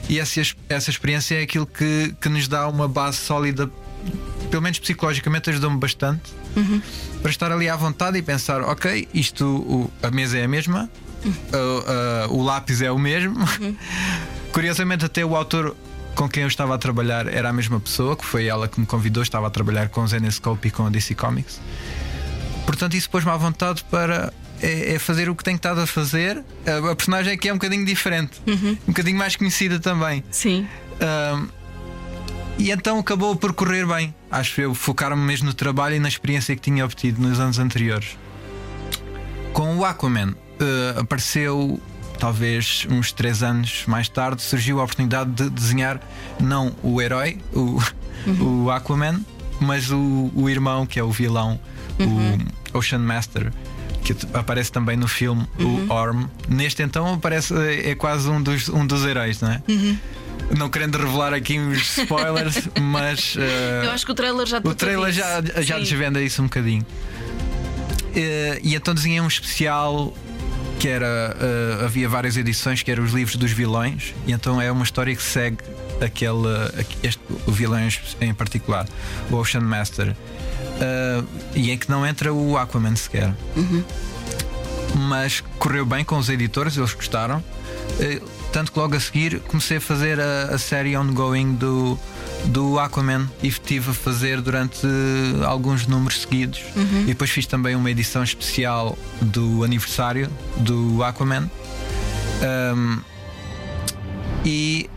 e 0.09 0.19
essa, 0.19 0.41
essa 0.69 0.91
experiência 0.91 1.37
é 1.37 1.43
aquilo 1.43 1.67
que, 1.67 2.15
que 2.21 2.29
nos 2.29 2.47
dá 2.47 2.69
uma 2.69 2.87
base 2.87 3.17
sólida, 3.19 3.71
pelo 4.51 4.63
menos 4.63 4.79
psicologicamente, 4.79 5.51
ajudou-me 5.51 5.79
bastante 5.79 6.33
uhum. 6.57 6.81
para 7.21 7.31
estar 7.31 7.51
ali 7.51 7.69
à 7.69 7.77
vontade 7.77 8.19
e 8.19 8.23
pensar: 8.23 8.63
ok, 8.63 9.09
isto, 9.13 9.45
o, 9.47 9.91
a 10.03 10.11
mesa 10.11 10.39
é 10.39 10.45
a 10.45 10.49
mesma, 10.49 10.91
uhum. 11.25 11.33
uh, 11.33 12.33
uh, 12.33 12.39
o 12.39 12.43
lápis 12.43 12.83
é 12.83 12.91
o 12.91 12.99
mesmo. 12.99 13.39
Uhum. 13.39 13.77
Curiosamente, 14.53 15.05
até 15.05 15.25
o 15.25 15.37
autor 15.37 15.77
com 16.19 16.29
quem 16.29 16.43
eu 16.43 16.49
estava 16.49 16.75
a 16.75 16.79
trabalhar 16.79 17.29
era 17.29 17.49
a 17.49 17.53
mesma 17.53 17.79
pessoa, 17.79 18.17
que 18.17 18.25
foi 18.25 18.47
ela 18.47 18.67
que 18.67 18.81
me 18.81 18.85
convidou, 18.85 19.23
estava 19.23 19.47
a 19.47 19.51
trabalhar 19.51 19.89
com 19.89 20.01
o 20.01 20.09
Zenescope 20.09 20.67
e 20.67 20.71
com 20.73 20.85
a 20.85 20.91
DC 20.91 21.15
Comics. 21.15 21.61
Portanto, 22.67 22.95
isso 22.95 23.09
pôs-me 23.09 23.31
à 23.31 23.37
vontade 23.37 23.85
para 23.89 24.33
é, 24.61 24.95
é 24.95 24.99
fazer 24.99 25.31
o 25.31 25.37
que 25.37 25.45
tenho 25.45 25.55
estado 25.55 25.81
a 25.81 25.87
fazer. 25.87 26.43
A, 26.67 26.91
a 26.91 26.97
personagem 26.97 27.35
aqui 27.35 27.49
é 27.49 27.53
um 27.53 27.57
bocadinho 27.57 27.85
diferente, 27.87 28.33
um 28.49 28.89
bocadinho 28.89 29.17
mais 29.17 29.37
conhecida 29.37 29.79
também. 29.79 30.25
Sim. 30.29 30.67
Ahm, 31.01 31.47
e 32.59 32.73
então 32.73 32.99
acabou 32.99 33.37
por 33.37 33.53
correr 33.53 33.87
bem. 33.87 34.13
Acho 34.29 34.61
eu, 34.61 34.75
focar-me 34.75 35.23
mesmo 35.23 35.47
no 35.47 35.55
trabalho 35.55 35.95
e 35.95 36.01
na 36.01 36.09
experiência 36.09 36.57
que 36.57 36.61
tinha 36.61 36.85
obtido 36.85 37.23
nos 37.23 37.39
anos 37.39 37.61
anteriores. 37.61 38.19
Com 39.53 39.77
o 39.77 39.85
Aquaman, 39.85 40.35
eh, 40.59 40.99
apareceu 40.99 41.81
talvez 42.19 42.87
uns 42.91 43.13
3 43.13 43.43
anos 43.43 43.85
mais 43.87 44.09
tarde, 44.09 44.43
surgiu 44.43 44.81
a 44.81 44.85
oportunidade 44.85 45.31
de 45.31 45.51
desenhar 45.51 46.01
não 46.41 46.75
o 46.83 47.01
herói, 47.01 47.39
o, 47.53 47.81
o 48.41 48.71
Aquaman, 48.71 49.21
mas 49.61 49.91
o, 49.91 50.31
o 50.35 50.49
irmão, 50.49 50.87
que 50.87 50.99
é 50.99 51.03
o 51.03 51.11
vilão, 51.11 51.59
o 52.73 52.79
Ocean 52.79 52.99
Master. 52.99 53.53
Que 54.05 54.17
aparece 54.33 54.73
também 54.73 54.97
no 54.97 55.09
filme, 55.09 55.47
o 55.59 55.93
Orm. 55.93 56.27
Neste 56.49 56.83
então 56.83 57.15
aparece, 57.15 57.53
é 57.85 57.95
quase 57.95 58.29
um 58.29 58.43
dos, 58.43 58.69
um 58.69 58.87
dos 58.87 59.05
heróis, 59.05 59.41
não 59.41 59.51
é? 59.51 59.63
Não 60.57 60.71
querendo 60.71 60.97
revelar 60.97 61.35
aqui 61.35 61.59
os 61.59 61.99
spoilers, 61.99 62.69
mas 62.81 63.35
eh, 63.37 63.83
Eu 63.85 63.91
acho 63.91 64.07
que 64.07 64.13
o 64.13 64.15
trailer 64.15 64.47
já 64.47 64.59
o 64.59 64.75
trailer 64.75 65.13
já, 65.13 65.43
já 65.61 65.79
desvenda 65.79 66.23
isso 66.23 66.41
um 66.41 66.47
bocadinho. 66.47 66.87
Eh, 68.15 68.61
e 68.63 68.75
então 68.75 68.95
desenhei 68.95 69.21
um 69.21 69.27
especial 69.27 70.15
que 70.79 70.89
era. 70.89 71.37
eh, 71.41 71.85
havia 71.85 72.09
várias 72.09 72.37
edições 72.37 72.83
que 72.83 72.91
eram 72.91 73.05
os 73.05 73.13
livros 73.13 73.37
dos 73.37 73.51
vilões, 73.53 74.15
e 74.27 74.33
então 74.33 74.61
é 74.61 74.71
uma 74.71 74.85
história 74.85 75.15
que 75.15 75.23
segue 75.23 75.59
aquele. 76.01 76.47
aqu- 76.79 76.97
Este, 77.03 77.21
o 77.47 77.53
vilão 77.53 77.81
em- 78.21 78.35
particular, 78.35 78.87
o 79.31 79.37
Ocean 79.37 79.61
Master. 79.63 80.15
Eh, 80.81 81.23
e 81.55 81.71
em 81.71 81.79
que 81.79 81.91
não 81.91 82.07
entra 82.07 82.33
o 82.33 82.57
Aquaman 82.57 82.95
sequer. 82.97 83.33
Mas 84.95 85.43
correu 85.59 85.85
bem 85.85 86.05
com 86.05 86.17
os 86.19 86.29
editores, 86.29 86.77
eles 86.77 86.93
gostaram. 86.95 87.43
Eh, 88.01 88.21
Tanto 88.51 88.73
que 88.73 88.79
logo 88.79 88.97
a 88.97 89.01
seguir 89.01 89.41
comecei 89.41 89.77
a 89.77 89.81
fazer 89.81 90.19
a, 90.19 90.45
a 90.55 90.59
série 90.59 90.97
ongoing 90.97 91.53
do, 91.55 91.99
do 92.47 92.79
Aquaman 92.79 93.29
e 93.43 93.49
estive 93.49 93.91
a 93.91 93.95
fazer 93.95 94.41
durante 94.41 94.87
alguns 95.47 95.87
números 95.87 96.23
seguidos. 96.23 96.61
E 97.03 97.07
depois 97.07 97.31
fiz 97.31 97.47
também 97.47 97.75
uma 97.77 97.91
edição 97.91 98.23
especial 98.23 98.97
do 99.21 99.65
aniversário 99.65 100.31
do 100.59 101.03
Aquaman. 101.05 101.51
Ahm, 102.43 103.01
e 104.45 104.89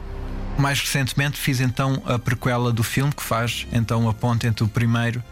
mais 0.57 0.79
recentemente 0.79 1.37
fiz 1.39 1.59
então 1.59 2.01
a 2.05 2.19
prequela 2.19 2.71
do 2.71 2.83
filme 2.83 3.11
que 3.11 3.23
faz 3.23 3.65
então 3.71 4.07
a 4.07 4.13
ponte 4.13 4.45
entre 4.45 4.63
o 4.63 4.67
primeiro 4.67 5.23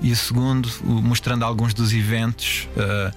e 0.00 0.12
o 0.12 0.16
segundo, 0.16 0.70
mostrando 0.84 1.44
alguns 1.44 1.74
dos 1.74 1.92
eventos. 1.92 2.68
eh, 2.76 3.10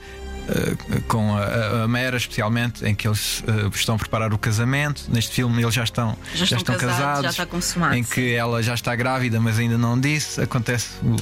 eh, 0.50 1.00
com 1.07 1.36
a, 1.36 1.83
a 1.83 1.88
Mera, 1.88 2.17
especialmente, 2.17 2.86
em 2.86 2.93
que 2.95 3.07
eles 3.07 3.43
eh, 3.48 3.69
estão 3.74 3.95
a 3.95 3.98
preparar 3.98 4.33
o 4.33 4.38
casamento. 4.38 5.03
Neste 5.10 5.31
filme, 5.36 5.62
eles 5.62 5.74
já 5.74 5.83
estão, 5.83 6.17
Já 6.36 6.57
estão 6.57 6.75
casados, 6.75 7.24
já 7.24 7.29
está 7.29 7.45
consumado, 7.45 7.95
Em 7.95 8.03
que 8.03 8.33
ela 8.33 8.62
já 8.62 8.74
está 8.74 8.95
grávida, 8.95 9.39
mas 9.39 9.57
ainda 9.60 9.77
não 9.77 10.00
disse. 10.00 10.41
Acontece 10.41 10.89
o- 11.03 11.15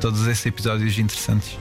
todos 0.00 0.26
esses 0.26 0.44
episódios 0.44 0.98
interessantes. 0.98 1.58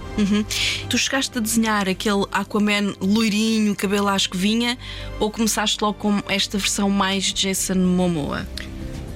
Tu 0.90 0.98
chegaste 0.98 1.38
a 1.38 1.42
desenhar 1.42 1.88
aquele 1.88 2.26
Aquaman 2.32 2.94
loirinho, 3.00 3.76
cabelo 3.76 4.08
à 4.10 4.16
escovinha, 4.16 4.78
ou 5.20 5.32
começaste 5.32 5.78
logo 5.82 5.98
com 5.98 6.22
esta 6.28 6.58
versão 6.58 6.90
mais 6.90 7.32
Jason 7.32 7.76
Momoa? 7.76 8.46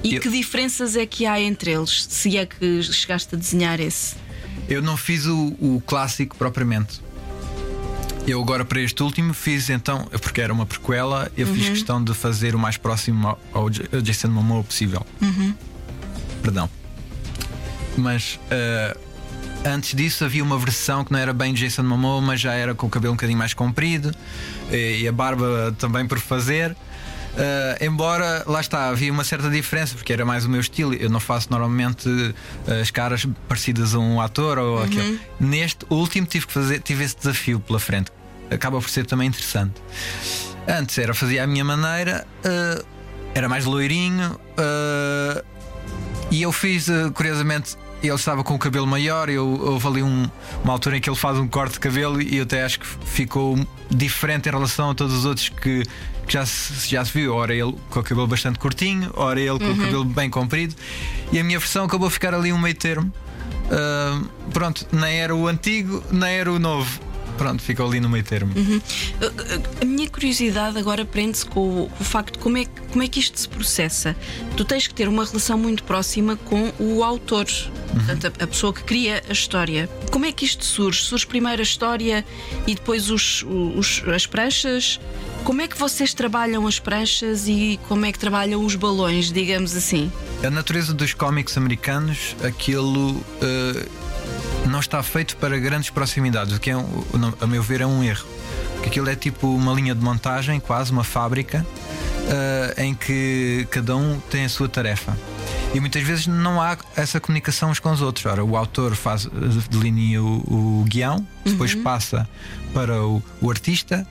E 0.02 0.14
Eu- 0.14 0.20
que 0.22 0.28
diferenças 0.30 0.96
é 0.96 1.04
que 1.04 1.26
há 1.26 1.40
entre 1.40 1.72
eles? 1.72 2.06
Se 2.08 2.36
é 2.38 2.46
que 2.46 2.82
chegaste 2.82 3.34
a 3.34 3.38
desenhar 3.38 3.80
esse? 3.80 4.14
Eu 4.68 4.80
não 4.82 4.96
fiz 4.96 5.26
o, 5.26 5.54
o 5.60 5.82
clássico 5.86 6.36
propriamente. 6.36 7.00
Eu 8.28 8.42
agora 8.42 8.62
para 8.62 8.78
este 8.82 9.02
último 9.02 9.32
fiz 9.32 9.70
então, 9.70 10.06
porque 10.20 10.42
era 10.42 10.52
uma 10.52 10.66
prequela, 10.66 11.32
eu 11.34 11.46
fiz 11.46 11.66
questão 11.70 12.04
de 12.04 12.12
fazer 12.12 12.54
o 12.54 12.58
mais 12.58 12.76
próximo 12.76 13.38
ao, 13.54 13.70
Jason 13.70 14.28
Momoa 14.28 14.62
possível. 14.62 15.04
Perdão. 16.42 16.68
Mas 17.96 18.38
eh, 18.50 18.94
antes 19.64 19.94
disso 19.94 20.26
havia 20.26 20.44
uma 20.44 20.58
versão 20.58 21.06
que 21.06 21.10
não 21.10 21.18
era 21.18 21.32
bem 21.32 21.54
Jason 21.54 21.84
Momoa, 21.84 22.20
mas 22.20 22.38
já 22.38 22.52
era 22.52 22.74
com 22.74 22.86
o 22.86 22.90
cabelo 22.90 23.14
um 23.14 23.16
bocadinho 23.16 23.38
mais 23.38 23.54
comprido 23.54 24.14
eh, 24.70 24.98
e 25.00 25.08
a 25.08 25.12
barba 25.12 25.74
também 25.78 26.06
por 26.06 26.18
fazer. 26.18 26.76
Eh, 27.34 27.86
embora 27.86 28.42
lá 28.46 28.60
está, 28.60 28.88
havia 28.88 29.12
uma 29.12 29.24
certa 29.24 29.48
diferença, 29.48 29.94
porque 29.94 30.12
era 30.12 30.24
mais 30.24 30.44
o 30.44 30.50
meu 30.50 30.60
estilo. 30.60 30.92
Eu 30.92 31.08
não 31.08 31.20
faço 31.20 31.48
normalmente 31.50 32.08
eh, 32.66 32.80
as 32.80 32.90
caras 32.90 33.26
parecidas 33.48 33.94
a 33.94 33.98
um 33.98 34.20
ator 34.20 34.58
ou 34.58 34.82
aquele. 34.82 35.18
Neste 35.40 35.86
último 35.88 36.26
tive 36.26 36.46
que 36.46 36.52
fazer, 36.52 36.80
tive 36.80 37.04
esse 37.04 37.16
desafio 37.16 37.58
pela 37.60 37.78
frente. 37.78 38.10
Acaba 38.50 38.80
por 38.80 38.88
ser 38.90 39.04
também 39.06 39.28
interessante. 39.28 39.74
Antes 40.66 40.96
era 40.98 41.14
fazia 41.14 41.44
à 41.44 41.46
minha 41.46 41.64
maneira, 41.64 42.26
eh, 42.44 42.84
era 43.34 43.48
mais 43.48 43.64
loirinho. 43.64 44.38
eh, 44.56 45.44
e 46.30 46.42
eu 46.42 46.52
fiz, 46.52 46.88
eh, 46.88 47.10
curiosamente, 47.14 47.76
ele 48.02 48.14
estava 48.14 48.44
com 48.44 48.54
o 48.54 48.58
cabelo 48.58 48.86
maior. 48.86 49.28
Eu, 49.30 49.46
houve 49.48 49.86
ali 49.86 50.02
um- 50.02 50.28
uma 50.62 50.72
altura 50.72 50.98
em 50.98 51.00
que 51.00 51.08
ele 51.08 51.16
faz 51.16 51.38
um 51.38 51.48
corte 51.48 51.74
de 51.74 51.80
cabelo 51.80 52.20
e 52.20 52.36
eu 52.36 52.42
até 52.44 52.62
acho 52.64 52.80
que 52.80 52.86
ficou 52.86 53.58
diferente 53.90 54.48
em 54.48 54.52
relação 54.52 54.90
a 54.90 54.94
todos 54.94 55.14
os 55.14 55.24
outros 55.24 55.48
que, 55.48 55.82
que 56.26 56.32
já, 56.32 56.44
se, 56.44 56.88
já 56.88 57.04
se 57.04 57.12
viu. 57.12 57.34
Ora 57.34 57.54
ele 57.54 57.74
com 57.90 58.00
o 58.00 58.02
cabelo 58.02 58.26
bastante 58.26 58.58
curtinho, 58.58 59.10
ora 59.14 59.40
ele 59.40 59.58
com 59.58 59.70
o 59.72 59.76
cabelo 59.76 60.04
bem 60.04 60.28
comprido. 60.30 60.74
E 61.32 61.38
a 61.40 61.44
minha 61.44 61.58
versão 61.58 61.84
acabou 61.86 62.08
a 62.08 62.10
ficar 62.10 62.34
ali 62.34 62.52
um 62.52 62.58
meio 62.58 62.74
termo. 62.74 63.10
Ah, 63.70 64.20
pronto, 64.52 64.86
nem 64.92 65.18
era 65.20 65.34
o 65.34 65.48
antigo, 65.48 66.02
nem 66.10 66.34
era 66.34 66.52
o 66.52 66.58
novo. 66.58 67.00
Pronto, 67.38 67.62
ficou 67.62 67.86
ali 67.86 68.00
no 68.00 68.08
meio 68.08 68.24
termo. 68.24 68.52
A 69.80 69.84
minha 69.84 70.08
curiosidade 70.10 70.76
agora 70.78 71.04
prende-se 71.04 71.46
com, 71.46 71.84
o- 71.84 72.04
facto 72.04 72.32
de 72.34 72.38
como 72.40 72.58
é, 72.58 72.64
que- 72.64 72.80
como 72.90 73.02
é 73.02 73.08
que 73.08 73.20
isto 73.20 73.38
se 73.38 73.48
processa. 73.48 74.14
Tu 74.56 74.64
tens 74.64 74.86
que 74.86 74.94
ter 74.94 75.08
uma 75.08 75.24
relação 75.24 75.56
muito 75.56 75.82
próxima 75.84 76.36
com 76.36 76.72
o 76.78 77.02
autor, 77.04 77.46
portanto, 77.94 78.26
a, 78.40 78.44
a 78.44 78.46
pessoa 78.46 78.72
que 78.72 78.82
cria 78.82 79.22
a 79.28 79.32
história. 79.32 79.88
Como 80.10 80.24
é 80.26 80.32
que 80.32 80.44
isto 80.44 80.64
surge? 80.64 81.00
Surge 81.02 81.26
primeiro 81.26 81.60
a 81.60 81.62
história 81.62 82.24
e 82.66 82.74
depois 82.74 83.08
os, 83.10 83.44
os- 83.76 84.02
as 84.08 84.26
pranchas? 84.26 85.00
Como 85.44 85.62
é 85.62 85.68
que 85.68 85.78
vocês 85.78 86.12
trabalham 86.12 86.66
as 86.66 86.78
pranchas 86.80 87.46
e 87.46 87.78
como 87.88 88.04
é 88.04 88.10
que 88.12 88.18
trabalham 88.18 88.64
os 88.64 88.74
balões, 88.74 89.32
digamos 89.32 89.76
assim? 89.76 90.10
A 90.44 90.50
natureza 90.50 90.92
dos 90.92 91.14
cómics 91.14 91.56
americanos, 91.56 92.34
aquilo 92.42 93.24
eh, 93.40 93.86
não 94.68 94.80
está 94.80 95.02
feito 95.02 95.36
para 95.36 95.58
grandes 95.58 95.90
proximidades, 95.90 96.54
o 96.54 96.60
que 96.60 96.70
é, 96.70 96.74
a 97.40 97.46
meu 97.46 97.62
ver, 97.62 97.80
é 97.80 97.86
um 97.86 98.02
erro. 98.02 98.26
Porque 98.74 98.88
aquilo 98.88 99.08
é 99.08 99.16
tipo 99.16 99.48
uma 99.48 99.72
linha 99.72 99.94
de 99.94 100.02
montagem, 100.02 100.60
quase 100.60 100.92
uma 100.92 101.04
fábrica, 101.04 101.66
eh, 102.30 102.84
em 102.84 102.94
que 102.94 103.66
cada 103.70 103.96
um 103.96 104.20
tem 104.20 104.44
a 104.44 104.48
sua 104.48 104.68
tarefa. 104.68 105.16
E 105.74 105.80
muitas 105.80 106.02
vezes 106.02 106.26
não 106.26 106.60
há 106.60 106.76
essa 106.94 107.18
comunicação 107.18 107.70
uns 107.70 107.80
com 107.80 107.90
os 107.90 108.02
outros. 108.02 108.26
Ora, 108.26 108.44
o 108.44 108.56
autor 108.56 108.94
faz, 108.94 109.26
delinea 109.70 110.22
o, 110.22 110.80
o 110.80 110.84
guião, 110.84 111.26
depois 111.44 111.74
passa 111.74 112.28
para 112.74 113.02
o, 113.02 113.22
o 113.40 113.50
artista. 113.50 114.06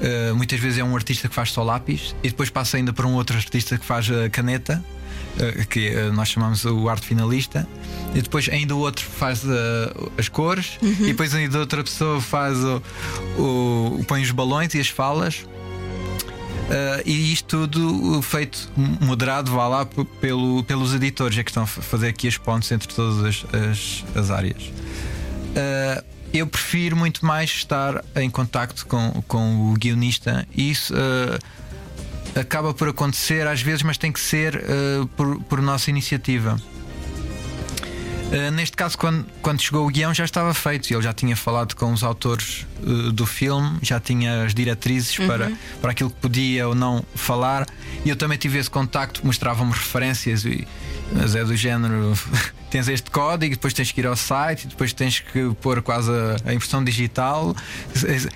Uh, 0.00 0.34
muitas 0.34 0.58
vezes 0.58 0.78
é 0.78 0.84
um 0.84 0.96
artista 0.96 1.28
que 1.28 1.34
faz 1.34 1.52
só 1.52 1.62
lápis 1.62 2.16
e 2.24 2.28
depois 2.28 2.50
passa 2.50 2.76
ainda 2.76 2.92
para 2.92 3.06
um 3.06 3.14
outro 3.14 3.36
artista 3.36 3.78
que 3.78 3.84
faz 3.84 4.10
a 4.10 4.28
caneta, 4.28 4.82
uh, 4.82 5.01
que 5.70 5.88
uh, 5.90 6.12
nós 6.12 6.28
chamamos 6.28 6.64
o 6.64 6.88
arte 6.88 7.06
finalista, 7.06 7.66
e 8.14 8.20
depois 8.22 8.48
ainda 8.48 8.74
o 8.76 8.78
outro 8.78 9.04
faz 9.04 9.42
uh, 9.44 9.48
as 10.18 10.28
cores, 10.28 10.78
e 10.82 11.06
depois 11.06 11.34
ainda 11.34 11.58
outra 11.58 11.82
pessoa 11.82 12.20
faz 12.20 12.56
o, 12.58 12.82
o- 13.38 14.04
põe 14.06 14.22
os 14.22 14.30
balões 14.30 14.74
e 14.74 14.80
as 14.80 14.88
falas. 14.88 15.44
Uh, 16.68 17.02
e 17.04 17.32
isto 17.32 17.66
tudo 17.68 18.22
feito 18.22 18.70
moderado, 19.00 19.50
vá 19.50 19.68
lá, 19.68 19.84
pelo, 20.20 20.62
pelos 20.64 20.94
editores, 20.94 21.36
é 21.36 21.42
que 21.42 21.50
estão 21.50 21.64
a 21.64 21.66
fa- 21.66 21.82
fazer 21.82 22.08
aqui 22.08 22.28
as 22.28 22.38
pontes 22.38 22.70
entre 22.72 22.88
todas 22.88 23.22
as, 23.24 23.44
as, 23.54 24.04
as 24.16 24.30
áreas. 24.30 24.62
Uh, 24.62 26.02
eu 26.32 26.46
prefiro 26.46 26.96
muito 26.96 27.26
mais 27.26 27.50
estar 27.50 28.02
em 28.16 28.30
contacto 28.30 28.86
com, 28.86 29.22
com 29.28 29.70
o 29.70 29.74
guionista 29.74 30.46
e 30.54 30.70
isso 30.70 30.94
uh, 30.94 31.38
acaba 32.34 32.72
por 32.72 32.88
acontecer 32.88 33.46
às 33.46 33.60
vezes, 33.60 33.82
mas 33.82 33.98
tem 33.98 34.12
que 34.12 34.20
ser 34.20 34.56
uh, 34.56 35.06
por, 35.08 35.40
por 35.42 35.60
nossa 35.60 35.90
iniciativa. 35.90 36.56
Uh, 38.32 38.50
neste 38.50 38.74
caso, 38.74 38.96
quando, 38.96 39.26
quando 39.42 39.60
chegou 39.60 39.86
o 39.86 39.90
guião, 39.90 40.14
já 40.14 40.24
estava 40.24 40.54
feito. 40.54 40.90
Ele 40.90 41.02
já 41.02 41.12
tinha 41.12 41.36
falado 41.36 41.74
com 41.74 41.92
os 41.92 42.02
autores 42.02 42.66
uh, 42.82 43.12
do 43.12 43.26
filme, 43.26 43.78
já 43.82 44.00
tinha 44.00 44.44
as 44.44 44.54
diretrizes 44.54 45.16
para, 45.18 45.52
para 45.82 45.90
aquilo 45.90 46.10
que 46.10 46.16
podia 46.16 46.66
ou 46.66 46.74
não 46.74 47.04
falar. 47.14 47.66
E 48.04 48.08
eu 48.08 48.16
também 48.16 48.38
tive 48.38 48.58
esse 48.58 48.70
contacto, 48.70 49.20
mostravam-me 49.24 49.72
referências, 49.72 50.46
e, 50.46 50.66
mas 51.14 51.34
é 51.34 51.44
do 51.44 51.54
género. 51.56 52.12
tens 52.70 52.88
este 52.88 53.10
código, 53.10 53.54
depois 53.54 53.74
tens 53.74 53.92
que 53.92 54.00
ir 54.00 54.06
ao 54.06 54.16
site, 54.16 54.66
depois 54.66 54.94
tens 54.94 55.20
que 55.20 55.54
pôr 55.60 55.82
quase 55.82 56.10
a, 56.10 56.50
a 56.50 56.54
impressão 56.54 56.82
digital, 56.82 57.54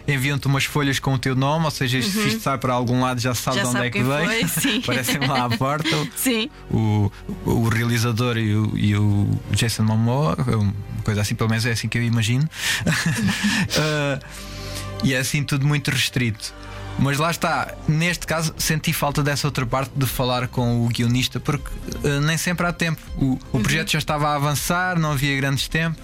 enviam-te 0.06 0.47
umas 0.47 0.64
folhas 0.64 0.99
com 0.99 1.14
o 1.14 1.18
teu 1.18 1.35
nome, 1.35 1.64
ou 1.64 1.71
seja, 1.71 1.97
isto, 1.99 2.18
Uhum. 2.18 2.26
isto 2.26 2.40
sai 2.42 2.59
para 2.59 2.75
algum 2.75 3.00
lado, 3.00 3.18
já 3.18 3.35
sabe 3.35 3.56
Já 3.56 3.62
de 3.62 3.68
onde 3.68 3.76
sabe 3.78 3.87
é 3.87 3.90
que 3.90 4.02
veio. 4.02 4.49
foi, 4.49 5.26
lá 5.26 5.45
à 5.47 5.56
porta. 5.56 5.88
Sim. 6.16 6.50
O, 6.71 7.11
o 7.47 7.68
realizador 7.68 8.37
e 8.37 8.54
o, 8.54 8.76
e 8.76 8.95
o 8.95 9.40
Jason 9.52 9.85
Momoa, 9.85 10.37
uma 10.47 10.75
coisa 11.02 11.23
assim, 11.23 11.35
pelo 11.35 11.49
menos 11.49 11.64
é 11.64 11.73
assim 11.73 11.88
que 11.88 11.97
eu 11.97 12.02
imagino. 12.02 12.45
Uh, 12.85 14.25
e 15.02 15.14
é 15.14 15.18
assim 15.18 15.42
tudo 15.42 15.66
muito 15.66 15.90
restrito. 15.90 16.52
Mas 16.99 17.19
lá 17.19 17.31
está, 17.31 17.75
neste 17.87 18.26
caso 18.26 18.55
senti 18.57 18.93
falta 18.93 19.23
dessa 19.23 19.47
outra 19.47 19.67
parte 19.67 19.93
de 19.95 20.07
falar 20.07 20.49
com 20.49 20.85
o 20.85 20.88
guionista, 20.88 21.38
porque 21.38 21.71
uh, 22.05 22.21
nem 22.23 22.38
sempre 22.38 22.67
há 22.67 22.73
tempo. 22.73 23.00
O, 23.17 23.38
o 23.53 23.61
projeto 23.61 23.91
já 23.91 23.99
estava 23.99 24.29
a 24.29 24.35
avançar, 24.35 24.99
não 24.99 25.12
havia 25.12 25.37
grandes 25.37 25.69
tempos 25.69 26.03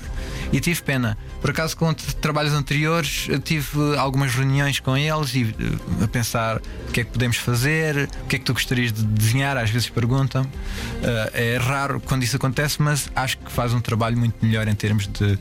e 0.53 0.61
tive 0.61 0.83
pena. 0.83 1.17
Por 1.41 1.51
acaso, 1.51 1.77
com 1.77 1.93
trabalhos 1.95 2.53
anteriores, 2.53 3.29
tive 3.43 3.97
algumas 3.97 4.35
reuniões 4.35 4.79
com 4.79 4.97
eles 4.97 5.35
e 5.35 5.45
uh, 5.45 6.05
a 6.05 6.09
pensar 6.09 6.59
o 6.89 6.93
que 6.93 7.01
é 7.01 7.05
que 7.05 7.11
podemos 7.11 7.39
fazer, 7.39 8.09
o 8.23 8.27
que 8.27 8.37
é 8.37 8.39
que 8.39 8.45
tu 8.45 8.53
gostarias 8.53 8.93
de 8.93 9.03
desenhar. 9.03 9.57
Às 9.57 9.71
vezes 9.71 9.89
perguntam. 9.89 10.43
Uh, 10.43 11.31
é 11.33 11.57
raro 11.57 12.01
quando 12.01 12.23
isso 12.23 12.37
acontece, 12.37 12.83
mas 12.83 13.11
acho 13.17 13.39
que 13.39 13.51
faz 13.51 13.73
um 13.73 13.81
trabalho 13.81 14.17
muito 14.17 14.35
melhor 14.45 14.69
em 14.69 14.75
termos 14.75 15.07
de 15.07 15.39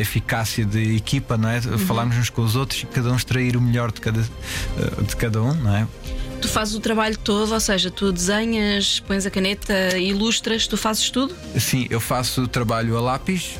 eficácia 0.00 0.64
de 0.64 0.96
equipa, 0.96 1.36
não 1.36 1.48
é? 1.48 1.60
Falarmos 1.60 2.16
uns 2.16 2.30
com 2.30 2.42
os 2.42 2.54
outros 2.54 2.82
e 2.82 2.86
cada 2.86 3.10
um 3.10 3.16
extrair 3.16 3.56
o 3.56 3.60
melhor 3.60 3.90
de 3.90 4.00
cada, 4.00 4.22
de 4.22 5.16
cada 5.16 5.42
um, 5.42 5.52
não 5.54 5.74
é? 5.74 5.86
Tu 6.40 6.48
fazes 6.48 6.74
o 6.74 6.80
trabalho 6.80 7.16
todo, 7.18 7.52
ou 7.52 7.60
seja, 7.60 7.90
tu 7.90 8.12
desenhas, 8.12 9.00
pões 9.00 9.26
a 9.26 9.30
caneta, 9.30 9.96
ilustras, 9.98 10.66
tu 10.66 10.76
fazes 10.76 11.10
tudo? 11.10 11.34
Sim, 11.58 11.86
eu 11.90 12.00
faço 12.00 12.46
trabalho 12.46 12.96
a 12.96 13.00
lápis 13.00 13.58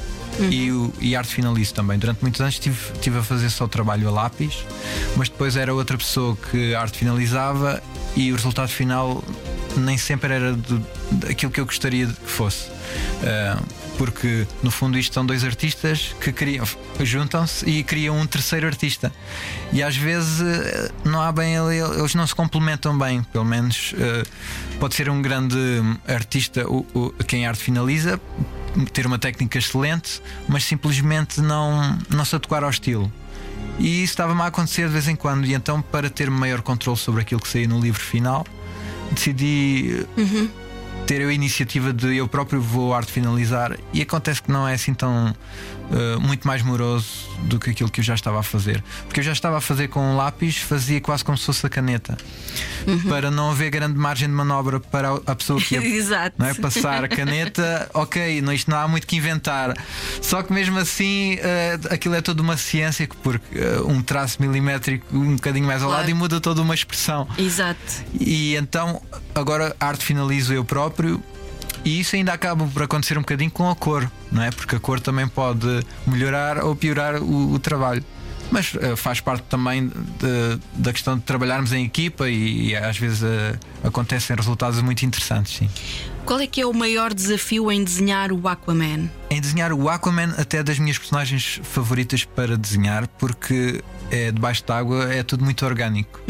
e, 0.51 0.71
o, 0.73 0.93
e 1.01 1.15
arte 1.17 1.35
finalizo 1.35 1.75
também. 1.75 1.99
Durante 1.99 2.21
muitos 2.23 2.41
anos 2.41 2.55
estive, 2.55 2.79
estive 2.95 3.19
a 3.19 3.23
fazer 3.23 3.51
só 3.51 3.67
trabalho 3.69 4.09
a 4.09 4.11
lápis, 4.11 4.65
mas 5.17 5.29
depois 5.29 5.57
era 5.57 5.75
outra 5.75 5.97
pessoa 5.97 6.37
que 6.51 6.75
a 6.75 6.81
arte 6.81 6.99
finalizava 6.99 7.83
e 8.17 8.33
o 8.33 8.37
resultado 8.37 8.69
final 8.69 9.23
nem 9.77 9.99
sempre 9.99 10.33
era 10.33 10.53
do, 10.53 10.85
daquilo 11.11 11.51
que 11.51 11.61
eu 11.61 11.67
gostaria 11.67 12.07
que 12.07 12.31
fosse. 12.31 12.69
Ah, 13.25 13.61
porque 13.99 14.45
no 14.61 14.73
fundo 14.73 14.99
isto 14.99 15.15
são 15.15 15.25
dois 15.25 15.45
artistas 15.45 16.15
que 16.21 16.33
criam, 16.33 16.67
juntam-se 17.01 17.65
e 17.65 17.83
criam 17.85 18.19
um 18.19 18.27
terceiro 18.27 18.67
artista. 18.67 19.13
E 19.73 19.83
às 19.85 19.97
vezes 19.97 20.41
eh, 20.41 20.91
não 21.05 21.21
há 21.23 21.31
bem 21.31 21.55
ele- 21.55 21.79
eles 21.99 22.13
não 22.17 22.27
se 22.27 22.35
complementam 22.35 22.97
bem, 22.99 23.23
pelo 23.23 23.45
menos 23.45 23.95
eh, 23.97 24.25
pode 24.81 24.97
ser 24.97 25.09
um 25.09 25.23
grande 25.23 25.57
artista 26.09 26.65
quem 27.29 27.47
a 27.47 27.51
arte 27.51 27.63
finaliza, 27.63 28.21
ter 28.93 29.07
uma 29.07 29.19
técnica 29.19 29.59
excelente, 29.59 30.21
mas 30.49 30.65
simplesmente 30.65 31.41
não, 31.41 31.99
não 32.11 32.25
se 32.25 32.35
adequar 32.35 32.65
ao 32.65 32.71
estilo. 32.71 33.13
E 33.79 34.03
isso 34.03 34.13
estava-me 34.13 34.41
a 34.43 34.47
acontecer 34.47 34.87
de 34.87 34.93
vez 34.93 35.09
em 35.09 35.17
quando, 35.17 35.47
e 35.47 35.55
então, 35.55 35.83
para 35.83 36.09
ter 36.09 36.31
maior 36.31 36.63
controle 36.63 36.99
sobre 36.99 37.23
aquilo 37.23 37.41
que 37.41 37.49
saía 37.49 37.67
no 37.67 37.81
livro 37.81 38.01
final, 38.01 38.47
decidi 39.11 40.07
eh, 40.17 40.49
ter 41.07 41.27
a 41.27 41.33
iniciativa 41.33 41.93
de 41.93 42.17
eu 42.17 42.29
próprio 42.29 42.61
vou 42.61 42.95
arte 42.95 43.11
finalizar. 43.11 43.77
E 43.93 44.03
acontece 44.03 44.43
que 44.43 44.51
não 44.51 44.67
é 44.67 44.75
assim 44.75 44.95
tão 44.95 45.35
eh, 45.93 46.17
muito 46.19 46.47
mais 46.47 46.63
moroso 46.63 47.07
do 47.45 47.59
que 47.59 47.71
aquilo 47.71 47.91
que 47.91 48.01
eu 48.01 48.05
já 48.05 48.15
estava 48.15 48.41
a 48.41 48.43
fazer. 48.43 48.83
Porque 49.07 49.21
eu 49.21 49.25
já 49.25 49.33
estava 49.33 49.59
a 49.59 49.61
fazer 49.61 49.89
com 49.89 50.01
um 50.01 50.17
lápis, 50.17 50.57
fazia 50.59 51.01
quase 51.01 51.25
como 51.25 51.37
se 51.37 51.45
fosse 51.47 51.67
a 51.67 51.69
caneta. 51.69 52.17
Para 53.09 53.31
não 53.31 53.51
haver 53.51 53.71
grande 53.71 53.99
margem 53.99 54.29
de 54.29 54.35
manobra 54.35 54.79
para 54.81 55.09
a- 55.27 55.35
pessoa 55.35 55.61
que 55.61 55.75
ia 55.75 55.81
não 56.39 56.47
é? 56.47 56.55
Passar 56.55 57.05
a 57.05 57.09
caneta, 57.09 57.89
ok, 57.95 58.41
não, 58.43 58.53
isto 58.53 58.71
não 58.71 58.79
há 58.79 58.87
muito 58.89 59.07
que 59.07 59.17
inventar. 59.17 59.75
Só 60.23 60.43
que 60.43 60.53
mesmo 60.53 60.79
assim, 60.79 61.37
eh, 61.41 61.79
aquilo 61.91 62.15
é 62.15 62.21
toda 62.21 62.41
uma 62.43 62.57
ciência, 62.57 63.09
porque 63.23 63.59
eh, 63.59 63.81
um 63.85 64.03
traço 64.03 64.41
milimétrico 64.41 65.07
um 65.17 65.37
bocadinho 65.37 65.67
mais 65.67 65.83
ao 65.83 65.89
Claro. 65.89 66.03
lado 66.03 66.11
e 66.11 66.15
muda 66.15 66.41
toda 66.41 66.63
uma 66.63 66.75
expressão. 66.75 67.27
Exato. 67.39 67.79
E 68.19 68.55
então, 68.57 69.01
agora 69.35 69.75
a 69.81 69.87
arte 69.87 70.05
finalizo 70.05 70.53
eu 70.55 70.65
próprio. 70.65 71.23
E 71.85 72.01
isso 72.01 72.17
ainda 72.17 72.33
acaba 72.33 72.67
por 72.67 72.83
acontecer 72.83 73.19
um 73.19 73.21
bocadinho 73.21 73.51
com 73.51 73.69
a 73.71 73.77
cor, 73.77 74.11
não 74.33 74.43
é? 74.43 74.51
Porque 74.51 74.77
a 74.77 74.81
cor 74.81 75.01
também 75.01 75.29
pode 75.29 75.85
melhorar 76.07 76.65
ou 76.65 76.75
piorar 76.75 77.17
o, 77.23 77.53
o 77.53 77.59
trabalho. 77.59 78.03
Mas 78.51 78.73
eh, 78.81 78.95
faz 78.95 79.21
parte 79.21 79.43
também 79.49 79.89
de- 79.89 80.59
da 80.75 80.93
questão 80.93 81.17
de 81.17 81.23
trabalharmos 81.25 81.73
em 81.73 81.85
equipa 81.85 82.29
e, 82.29 82.69
e 82.69 82.77
às 82.77 82.97
vezes 82.99 83.23
eh, 83.23 83.59
acontecem 83.83 84.37
resultados 84.37 84.81
muito 84.83 85.05
interessantes, 85.05 85.57
sim. 85.57 85.69
Qual 86.27 86.39
é 86.41 86.47
que 86.47 86.61
é 86.61 86.67
o 86.67 86.73
maior 86.73 87.13
desafio 87.13 87.71
em 87.73 87.83
desenhar 87.85 88.33
o 88.33 88.47
Aquaman? 88.49 89.11
em 89.31 89.41
desenhar 89.41 89.73
o 89.73 89.89
Aquaman 89.89 90.35
até 90.39 90.63
das 90.63 90.79
minhas 90.79 90.97
personagens 90.99 91.61
favoritas 91.65 92.25
para 92.25 92.57
desenhar 92.57 93.07
porque 93.09 93.83
é 94.11 94.31
debaixo 94.31 94.65
d'água 94.67 95.13
é 95.13 95.23
tudo 95.23 95.45
muito 95.45 95.65
orgânico 95.67 96.21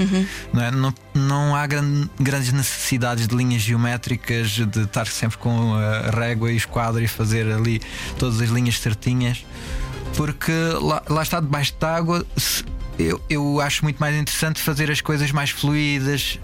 não, 0.52 0.62
é? 0.62 0.70
não, 0.70 0.94
não 1.14 1.56
há 1.56 1.66
gran- 1.66 2.08
grandes 2.20 2.52
necessidades 2.52 3.26
de 3.28 3.34
linhas 3.36 3.62
geométricas 3.62 4.50
de 4.50 4.80
estar 4.82 5.06
sempre 5.06 5.38
com 5.38 5.74
a 5.74 6.10
régua 6.10 6.50
e 6.52 6.56
esquadro 6.56 7.02
e 7.02 7.08
fazer 7.08 7.50
ali 7.52 7.80
todas 8.18 8.40
as 8.40 8.48
linhas 8.50 8.78
certinhas 8.78 9.44
porque 10.16 10.52
lá, 10.80 11.02
lá 11.08 11.22
está 11.22 11.40
debaixo 11.40 11.74
d'água 11.80 12.24
se- 12.36 12.64
eu, 12.98 13.20
eu 13.28 13.60
acho 13.60 13.82
muito 13.84 13.98
mais 13.98 14.14
interessante 14.14 14.60
fazer 14.60 14.90
as 14.90 15.00
coisas 15.00 15.30
mais 15.32 15.50
fluídas 15.50 16.38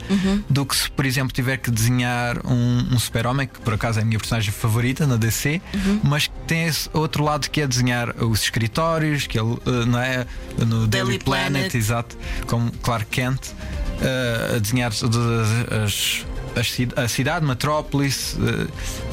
do 0.49 0.67
que 0.67 0.75
se, 0.77 0.91
por 0.91 1.07
exemplo, 1.07 1.33
tiver 1.33 1.57
que 1.59 1.71
desenhar 1.71 2.39
um, 2.47 2.95
um 2.95 2.99
super-homem, 2.99 3.47
que 3.47 3.61
por 3.61 3.75
acaso 3.75 3.99
é 3.99 4.03
a 4.03 4.05
minha 4.05 4.19
personagem 4.19 4.51
favorita 4.53 5.07
na 5.07 5.17
DC, 5.17 5.61
mas 6.03 6.27
que 6.27 6.35
tem 6.47 6.65
esse 6.67 6.89
outro 6.93 7.23
lado 7.25 7.49
que 7.49 7.61
é 7.61 7.67
desenhar 7.67 8.11
os 8.23 8.43
escritórios, 8.43 9.27
que 9.27 9.39
ele 9.39 9.57
eh, 9.67 9.85
não 9.87 9.99
é 10.01 10.27
no 10.59 10.87
Daily, 10.87 10.89
Daily 10.89 11.19
Planet, 11.19 11.53
Planet. 11.53 11.75
exato, 11.75 12.19
como 12.47 12.71
Clark 12.83 13.07
Kent, 13.11 13.41
eh, 14.03 14.55
a 14.57 14.59
desenhar 14.59 14.93
todas 14.93 15.17
as, 15.71 16.27
as- 16.59 16.95
a 16.97 17.07
cidade, 17.09 17.47
Metrópolis. 17.47 18.37
eh, 18.41 18.67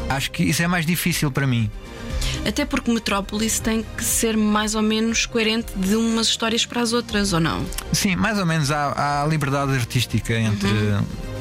acho 0.09 0.31
que 0.31 0.43
isso 0.43 0.63
é 0.63 0.67
mais 0.67 0.85
difícil 0.85 1.29
para 1.31 1.45
mim. 1.45 1.69
Até 2.47 2.65
porque 2.65 2.91
Metrópolis 2.91 3.59
tem 3.59 3.85
que 3.95 4.03
ser 4.03 4.37
mais 4.37 4.75
ou 4.75 4.81
menos 4.81 5.25
coerente 5.25 5.73
de 5.75 5.95
umas 5.95 6.27
histórias 6.27 6.65
para 6.65 6.81
as 6.81 6.93
outras, 6.93 7.33
ou 7.33 7.39
não? 7.39 7.65
Sim, 7.91 8.15
mais 8.15 8.39
ou 8.39 8.45
menos 8.45 8.71
há, 8.71 9.23
há 9.23 9.27
liberdade 9.27 9.73
artística 9.73 10.33
entre 10.33 10.67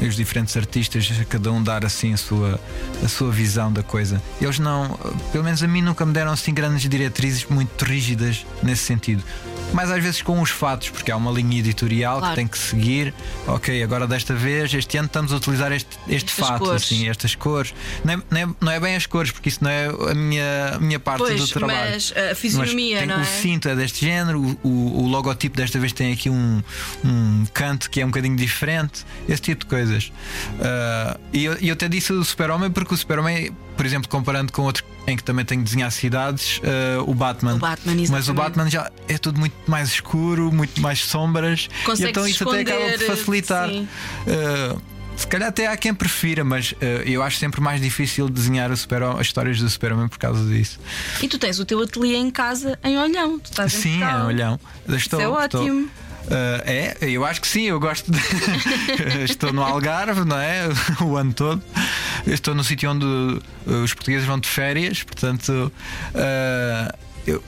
os 0.00 0.16
diferentes 0.16 0.56
artistas, 0.56 1.10
cada 1.28 1.50
um 1.52 1.62
dar 1.62 1.84
assim 1.84 2.12
a 2.12 2.16
sua, 2.16 2.60
a 3.02 3.08
sua 3.08 3.30
visão 3.30 3.72
da 3.72 3.82
coisa. 3.82 4.22
Eles 4.40 4.58
não, 4.58 4.98
pelo 5.32 5.44
menos 5.44 5.62
a 5.62 5.68
mim, 5.68 5.80
nunca 5.80 6.04
me 6.04 6.12
deram 6.12 6.32
assim 6.32 6.52
grandes 6.52 6.88
diretrizes 6.88 7.46
muito 7.46 7.84
rígidas 7.84 8.44
nesse 8.62 8.82
sentido. 8.82 9.22
Mas 9.76 9.90
às 9.90 10.02
vezes 10.02 10.22
com 10.22 10.40
os 10.40 10.48
fatos, 10.48 10.88
porque 10.88 11.10
há 11.12 11.16
uma 11.16 11.30
linha 11.30 11.58
editorial 11.58 12.18
Claro. 12.18 12.34
que 12.34 12.40
tem 12.40 12.48
que 12.48 12.56
seguir. 12.56 13.12
Ok, 13.46 13.82
agora 13.82 14.06
desta 14.06 14.32
vez, 14.34 14.72
este 14.72 14.96
ano 14.96 15.04
estamos 15.06 15.32
a 15.34 15.36
utilizar 15.36 15.70
este, 15.70 15.90
este 16.08 16.30
Estas 16.30 16.46
fato, 16.48 16.64
cores. 16.64 16.82
assim, 16.82 17.08
estas 17.10 17.34
cores. 17.34 17.74
Não 18.02 18.14
é, 18.14 18.16
não, 18.30 18.40
é, 18.40 18.54
não 18.58 18.72
é 18.72 18.80
bem 18.80 18.96
as 18.96 19.04
cores, 19.04 19.30
porque 19.30 19.50
isso 19.50 19.62
não 19.62 19.70
é 19.70 19.86
a 20.10 20.14
minha, 20.14 20.70
a 20.76 20.78
minha 20.78 20.98
parte 20.98 21.18
Pois, 21.18 21.38
do 21.40 21.46
trabalho. 21.48 21.90
mas 21.92 22.14
a 22.16 22.34
fisionomia, 22.34 22.98
tem 23.00 23.06
não 23.06 23.18
o 23.18 23.20
é? 23.20 23.24
cinto 23.24 23.68
é 23.68 23.76
deste 23.76 24.04
género, 24.06 24.40
o, 24.40 24.66
o, 24.68 25.02
o 25.04 25.08
logotipo 25.08 25.54
desta 25.56 25.78
vez 25.78 25.92
tem 25.92 26.10
aqui 26.10 26.30
um, 26.30 26.62
um 27.04 27.44
canto 27.52 27.90
que 27.90 28.00
é 28.00 28.04
um 28.04 28.08
bocadinho 28.08 28.36
diferente, 28.36 29.04
esse 29.28 29.42
tipo 29.42 29.64
de 29.64 29.66
coisas. 29.66 30.10
Ah, 30.60 31.18
e 31.34 31.44
eu, 31.44 31.52
eu 31.54 31.74
até 31.74 31.86
disse 31.86 32.12
o 32.14 32.24
Super-Homem 32.24 32.70
porque 32.70 32.94
o 32.94 32.96
Super-Homem, 32.96 33.50
por 33.76 33.84
exemplo, 33.86 34.08
comparando 34.08 34.52
com 34.52 34.62
outro 34.62 34.84
em 35.06 35.16
que 35.16 35.22
também 35.22 35.44
tenho 35.44 35.60
de 35.62 35.66
desenhar 35.66 35.90
cidades, 35.92 36.60
ah, 36.64 37.02
o 37.06 37.14
Batman. 37.14 37.54
O 37.54 37.58
Batman, 37.58 37.94
Mas 38.10 38.28
o. 38.28 38.34
Batman 38.34 38.68
já 38.68 38.90
é 39.08 39.16
tudo 39.18 39.38
muito 39.38 39.54
mais 39.66 39.88
escuro, 39.90 40.50
muito 40.52 40.80
mais 40.80 41.04
sombras. 41.04 41.68
e 41.98 42.04
então 42.04 42.26
isso 42.26 42.48
até 42.48 42.60
acaba 42.62 42.80
por 42.80 42.86
esconder, 42.90 43.06
facilitar. 43.16 43.68
Ah, 44.26 44.76
se 45.16 45.26
calhar 45.26 45.48
até 45.48 45.66
há 45.66 45.76
quem 45.78 45.94
prefira, 45.94 46.44
mas 46.44 46.74
ah, 46.80 46.84
eu 47.04 47.22
acho 47.22 47.38
sempre 47.38 47.60
mais 47.60 47.80
difícil 47.80 48.28
desenhar 48.28 48.70
o 48.70 48.76
super 48.76 49.02
as 49.04 49.26
histórias 49.26 49.58
do 49.60 49.68
Super-Homem 49.70 50.08
por 50.08 50.18
causa 50.18 50.44
disso. 50.44 50.78
E 51.22 51.28
tu 51.28 51.38
tens 51.38 51.58
o 51.58 51.64
teu 51.64 51.80
ateliê 51.80 52.16
em 52.16 52.30
casa 52.30 52.78
em 52.82 52.98
Olhão. 52.98 53.38
Tu 53.38 53.50
estás 53.50 53.74
em 53.74 53.78
Sim, 53.78 53.96
é 53.96 54.00
Portugal. 54.00 54.26
olhão. 54.26 54.60
Estou, 54.88 54.96
Isso 54.96 55.16
é 55.40 55.44
estou- 55.44 55.88
Ah, 56.30 56.62
é, 56.64 56.96
eu 57.02 57.24
acho 57.24 57.40
que 57.40 57.46
sim, 57.48 57.62
eu 57.64 57.78
gosto 57.80 58.10
de. 58.10 58.18
estou 59.24 59.52
no 59.52 59.62
Algarve, 59.62 60.24
não 60.24 60.38
é? 60.38 60.64
O 61.04 61.16
ano 61.16 61.32
todo. 61.32 61.62
Eu 62.26 62.34
estou 62.34 62.54
no 62.54 62.64
sítio 62.64 62.90
onde 62.90 63.06
os 63.66 63.94
portugueses 63.94 64.26
vão 64.26 64.38
de 64.38 64.48
férias, 64.48 65.02
portanto. 65.02 65.72
ah, 66.14 66.94
eu- 67.26 67.42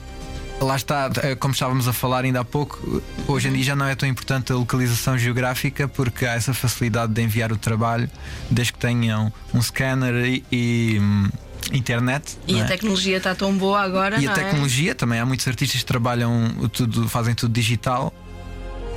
Lá 0.61 0.75
está, 0.75 1.09
como 1.39 1.55
estávamos 1.55 1.87
a 1.87 1.93
falar 1.93 2.25
ainda 2.25 2.41
há 2.41 2.45
pouco, 2.45 3.01
hoje 3.29 3.47
em 3.47 3.53
dia 3.53 3.63
já 3.63 3.77
não 3.77 3.87
é 3.87 3.95
tão 3.95 4.09
importante 4.09 4.51
a 4.53 4.57
localização 4.57 5.17
geográfica 5.17 5.87
porque 5.87 6.27
há 6.27 6.33
essa 6.33 6.53
facilidade 6.53 7.13
de 7.13 7.23
enviar 7.23 7.53
o 7.53 7.57
trabalho 7.57 8.11
desde 8.51 8.73
que 8.73 8.79
tenham 8.81 9.33
um 9.55 9.63
scanner 9.63 10.17
e, 10.27 10.45
e, 10.51 10.99
hum, 11.01 11.29
internet. 11.73 12.37
E 12.49 12.61
a 12.61 12.65
é? 12.65 12.67
tecnologia 12.67 13.19
está 13.19 13.37
tão 13.37 13.57
boa 13.57 13.81
agora, 13.81 14.21
E 14.21 14.27
a 14.27 14.33
é? 14.33 14.35
tecnologia 14.35 14.97
também, 14.97 15.21
há 15.21 15.25
muitos 15.25 15.47
artistas 15.47 15.79
que 15.81 15.87
trabalham 15.87 16.49
tudo, 16.73 17.09
fazem 17.09 17.37
tudo 17.37 17.53
digital. 17.53 18.13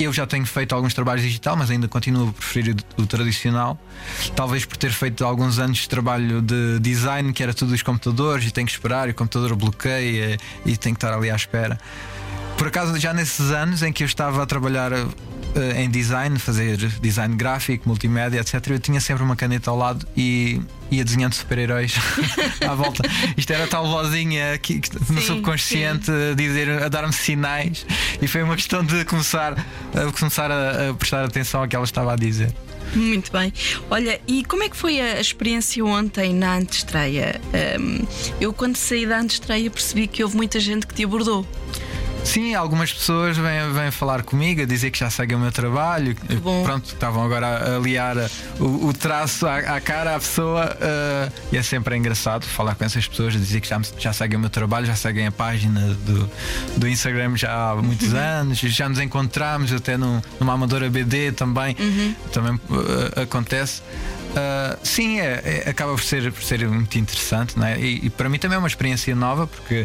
Eu 0.04 0.12
já 0.12 0.26
tenho 0.26 0.44
feito 0.46 0.74
alguns 0.74 0.94
trabalhos 0.94 1.22
digital, 1.22 1.56
mas 1.56 1.70
ainda 1.70 1.88
continuo 1.88 2.28
a 2.28 2.32
preferir 2.32 2.76
o, 2.98 3.02
o 3.02 3.06
tradicional. 3.06 3.78
Talvez 4.34 4.64
por 4.64 4.76
ter 4.76 4.90
feito 4.90 5.24
alguns 5.24 5.58
anos 5.58 5.78
de 5.78 5.88
trabalho 5.88 6.40
de 6.42 6.78
design, 6.80 7.32
que 7.32 7.42
era 7.42 7.54
tudo 7.54 7.74
os 7.74 7.82
computadores, 7.82 8.46
e 8.46 8.50
tenho 8.50 8.66
que 8.66 8.72
esperar, 8.72 9.08
e 9.08 9.12
o 9.12 9.14
computador 9.14 9.54
bloqueia 9.56 10.38
e 10.64 10.76
tenho 10.76 10.94
que 10.94 11.04
estar 11.04 11.14
ali 11.16 11.30
à 11.30 11.36
espera. 11.36 11.78
Por 12.56 12.68
acaso, 12.68 12.98
já 12.98 13.12
nesses 13.12 13.50
anos 13.50 13.82
em 13.82 13.92
que 13.92 14.02
eu 14.04 14.06
estava 14.06 14.42
a 14.42 14.46
trabalhar 14.46 14.92
em 15.76 15.90
design, 15.90 16.38
fazer 16.38 16.76
design 16.76 17.36
gráfico, 17.36 17.88
multimédia, 17.88 18.40
etc., 18.40 18.70
eu 18.70 18.78
tinha 18.78 19.00
sempre 19.00 19.22
uma 19.22 19.36
caneta 19.36 19.70
ao 19.70 19.76
lado 19.76 20.06
e 20.16 20.60
ia 20.90 21.04
desenhando 21.04 21.34
super-heróis 21.34 21.94
à 22.66 22.74
volta. 22.74 23.02
Isto 23.36 23.52
era 23.52 23.66
tal 23.66 23.86
vozinha 23.86 24.58
que, 24.58 24.80
no 25.10 25.20
Sim, 25.20 25.26
subconsciente 25.26 26.10
a 26.10 26.34
dizer, 26.34 26.82
a 26.82 26.88
dar-me 26.88 27.12
sinais, 27.12 27.86
e 28.20 28.26
foi 28.26 28.42
uma 28.42 28.56
questão 28.56 28.84
de 28.84 29.04
começar, 29.04 29.52
a, 29.94 30.12
começar 30.18 30.50
a, 30.50 30.90
a 30.90 30.94
prestar 30.94 31.24
atenção 31.24 31.62
ao 31.62 31.68
que 31.68 31.76
ela 31.76 31.84
estava 31.84 32.12
a 32.12 32.16
dizer. 32.16 32.54
Muito 32.94 33.32
bem. 33.32 33.52
Olha, 33.90 34.20
e 34.26 34.44
como 34.44 34.62
é 34.62 34.68
que 34.68 34.76
foi 34.76 35.00
a 35.00 35.18
experiência 35.18 35.84
ontem 35.84 36.34
na 36.34 36.56
antestreia? 36.56 37.40
Hum, 37.80 38.06
eu, 38.40 38.52
quando 38.52 38.76
saí 38.76 39.06
da 39.06 39.18
antestreia, 39.18 39.70
percebi 39.70 40.06
que 40.06 40.22
houve 40.22 40.36
muita 40.36 40.60
gente 40.60 40.86
que 40.86 40.94
te 40.94 41.04
abordou. 41.04 41.46
Sim, 42.24 42.54
algumas 42.54 42.92
pessoas 42.92 43.36
vêm, 43.36 43.72
vêm 43.72 43.90
falar 43.90 44.22
comigo 44.22 44.62
a 44.62 44.64
dizer 44.64 44.90
que 44.90 44.98
já 44.98 45.10
seguem 45.10 45.36
o 45.36 45.40
meu 45.40 45.52
trabalho. 45.52 46.16
Pronto, 46.64 46.86
estavam 46.86 47.22
agora 47.24 47.46
a 47.46 47.76
aliar 47.76 48.16
o, 48.58 48.86
o 48.86 48.92
traço 48.92 49.46
à, 49.46 49.56
à 49.58 49.80
cara 49.80 50.14
à 50.16 50.18
pessoa. 50.18 50.74
eh, 50.80 51.28
e 51.52 51.56
é 51.58 51.62
sempre 51.62 51.94
engraçado 51.96 52.46
falar 52.46 52.74
com 52.74 52.84
essas 52.84 53.06
pessoas, 53.06 53.34
a 53.34 53.38
dizer 53.38 53.60
que 53.60 53.68
já, 53.68 53.80
já 53.98 54.12
seguem 54.14 54.36
o 54.38 54.40
meu 54.40 54.48
trabalho, 54.48 54.86
já 54.86 54.94
seguem 54.96 55.26
a 55.26 55.32
página 55.32 55.80
do, 56.06 56.30
do 56.78 56.88
Instagram 56.88 57.36
já 57.36 57.70
há 57.70 57.76
muitos 57.76 58.12
anos, 58.14 58.58
já 58.58 58.88
nos 58.88 59.00
encontramos 59.00 59.70
até 59.72 59.96
num- 59.98 60.22
numa 60.40 60.54
amadora 60.54 60.88
BD 60.88 61.32
também. 61.32 61.76
Também 62.32 62.58
eh, 63.16 63.22
acontece. 63.22 63.82
Uh, 64.30 64.78
sim, 64.82 65.20
é, 65.20 65.62
é- 65.66 65.70
acaba 65.70 65.92
por 65.92 66.02
ser, 66.02 66.32
por 66.32 66.42
ser 66.42 66.66
muito 66.66 66.96
interessante, 66.98 67.58
não 67.58 67.66
é? 67.66 67.78
e, 67.78 68.06
e 68.06 68.10
para 68.10 68.30
mim 68.30 68.38
também 68.38 68.56
é 68.56 68.58
uma 68.58 68.68
experiência 68.68 69.14
nova, 69.14 69.46
porque 69.46 69.84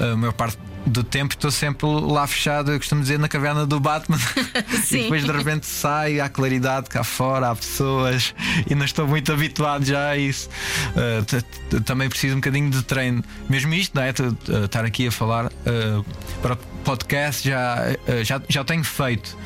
a 0.00 0.16
maior 0.16 0.32
parte 0.32 0.56
do 0.92 1.02
tempo 1.02 1.34
estou 1.34 1.50
sempre 1.50 1.86
lá 1.88 2.26
fechado, 2.26 2.70
eu 2.72 2.78
costumo 2.78 3.00
dizer, 3.02 3.18
na 3.18 3.28
caverna 3.28 3.66
do 3.66 3.80
Batman. 3.80 4.18
Sim. 4.84 4.98
e 4.98 5.02
depois 5.02 5.24
de 5.24 5.32
repente 5.32 5.66
sai, 5.66 6.20
há 6.20 6.28
claridade 6.28 6.88
cá 6.88 7.02
fora, 7.02 7.50
há 7.50 7.56
pessoas, 7.56 8.34
e 8.68 8.74
não 8.74 8.84
estou 8.84 9.06
muito 9.08 9.32
habituado 9.32 9.84
já 9.84 10.10
a 10.10 10.16
isso. 10.16 10.48
Uh, 10.94 11.24
t- 11.24 11.80
também 11.80 12.08
preciso 12.08 12.34
um 12.34 12.38
bocadinho 12.40 12.70
de 12.70 12.82
treino. 12.82 13.24
Mesmo 13.48 13.72
isto, 13.74 13.94
não 13.94 14.02
é? 14.02 14.12
T- 14.12 14.22
Estar 14.64 14.84
aqui 14.84 15.06
a 15.08 15.12
falar 15.12 15.46
uh, 15.46 16.04
para 16.40 16.54
o 16.54 16.56
podcast 16.84 17.48
já, 17.48 17.78
já, 18.22 18.40
já 18.48 18.64
tenho 18.64 18.84
feito. 18.84 19.36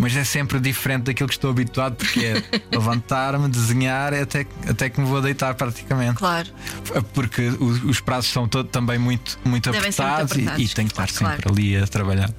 Mas 0.00 0.16
é 0.16 0.24
sempre 0.24 0.58
diferente 0.60 1.04
daquilo 1.04 1.28
que 1.28 1.34
estou 1.34 1.50
habituado, 1.50 1.94
porque 1.96 2.20
é 2.20 2.42
levantar-me, 2.72 3.48
desenhar 3.48 4.12
até, 4.12 4.46
até 4.68 4.90
que 4.90 5.00
me 5.00 5.06
vou 5.06 5.22
deitar 5.22 5.54
praticamente. 5.54 6.16
Claro. 6.18 6.48
Porque 7.12 7.42
os 7.48 8.00
prazos 8.00 8.30
são 8.30 8.48
todo, 8.48 8.68
também 8.68 8.98
muito, 8.98 9.38
muito 9.44 9.70
Devem 9.70 9.90
apertados, 9.90 10.36
e- 10.36 10.40
e, 10.62 10.68
tenho 10.68 10.88
que 10.88 11.00
estar 11.00 11.08
claro. 11.10 11.36
sempre 11.36 11.50
ali 11.50 11.76
a 11.76 11.86
trabalhar. 11.86 12.30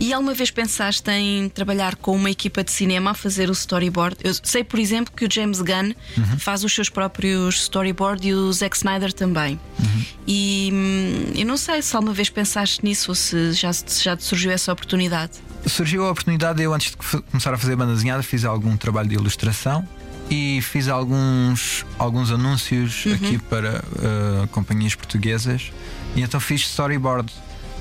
E 0.00 0.12
alguma 0.12 0.34
vez 0.34 0.50
pensaste 0.50 1.10
em 1.10 1.48
trabalhar 1.48 1.96
com 1.96 2.14
uma 2.16 2.30
equipa 2.30 2.62
de 2.64 2.70
cinema 2.72 3.10
a 3.10 3.14
fazer 3.14 3.48
o 3.48 3.52
storyboard? 3.52 4.16
Eu 4.22 4.32
sei, 4.42 4.62
por 4.64 4.78
exemplo, 4.78 5.12
que 5.14 5.24
o 5.24 5.28
James 5.32 5.60
Gunn 5.60 5.92
Uhum. 6.16 6.38
faz 6.38 6.64
os 6.64 6.72
seus 6.74 6.88
próprios 6.88 7.62
storyboard 7.62 8.26
e 8.28 8.34
o 8.34 8.52
Zack 8.52 8.76
Snyder 8.76 9.12
também. 9.12 9.58
Uhum. 9.78 10.04
E 10.26 10.70
hum, 10.72 11.32
eu 11.34 11.46
não 11.46 11.56
sei 11.56 11.80
se 11.82 11.94
alguma 11.96 12.12
vez 12.14 12.28
pensaste 12.28 12.84
nisso 12.84 13.10
ou 13.10 13.14
se 13.14 13.52
já, 13.52 13.72
se 13.72 14.02
já 14.02 14.16
te 14.16 14.24
surgiu 14.24 14.50
essa 14.50 14.72
oportunidade. 14.72 15.32
Surgiu 15.66 16.04
a 16.06 16.10
oportunidade, 16.10 16.62
eu 16.62 16.72
antes 16.74 16.90
de 16.90 16.96
começar 17.22 17.52
a 17.54 17.58
fazer 17.58 17.76
banda 17.76 17.92
desenhada, 17.94 18.22
fiz 18.22 18.44
algum 18.44 18.76
trabalho 18.76 19.08
de 19.08 19.14
ilustração 19.14 19.86
e 20.30 20.60
fiz 20.62 20.88
alguns, 20.88 21.84
alguns 21.98 22.30
anúncios 22.30 23.04
aqui 23.14 23.38
para 23.38 23.82
uh, 23.82 24.46
companhias 24.48 24.94
portuguesas 24.94 25.72
e 26.14 26.20
então 26.22 26.38
fiz 26.40 26.62
storyboard. 26.62 27.32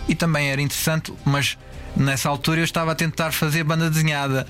E 0.08 0.16
também 0.16 0.50
era 0.50 0.62
interessante, 0.62 1.14
mas 1.26 1.58
nessa 1.96 2.30
altura 2.30 2.60
eu 2.62 2.64
estava 2.64 2.92
a 2.92 2.96
tentar 2.96 3.32
fazer 3.32 3.64
banda 3.64 3.90
desenhada. 3.90 4.48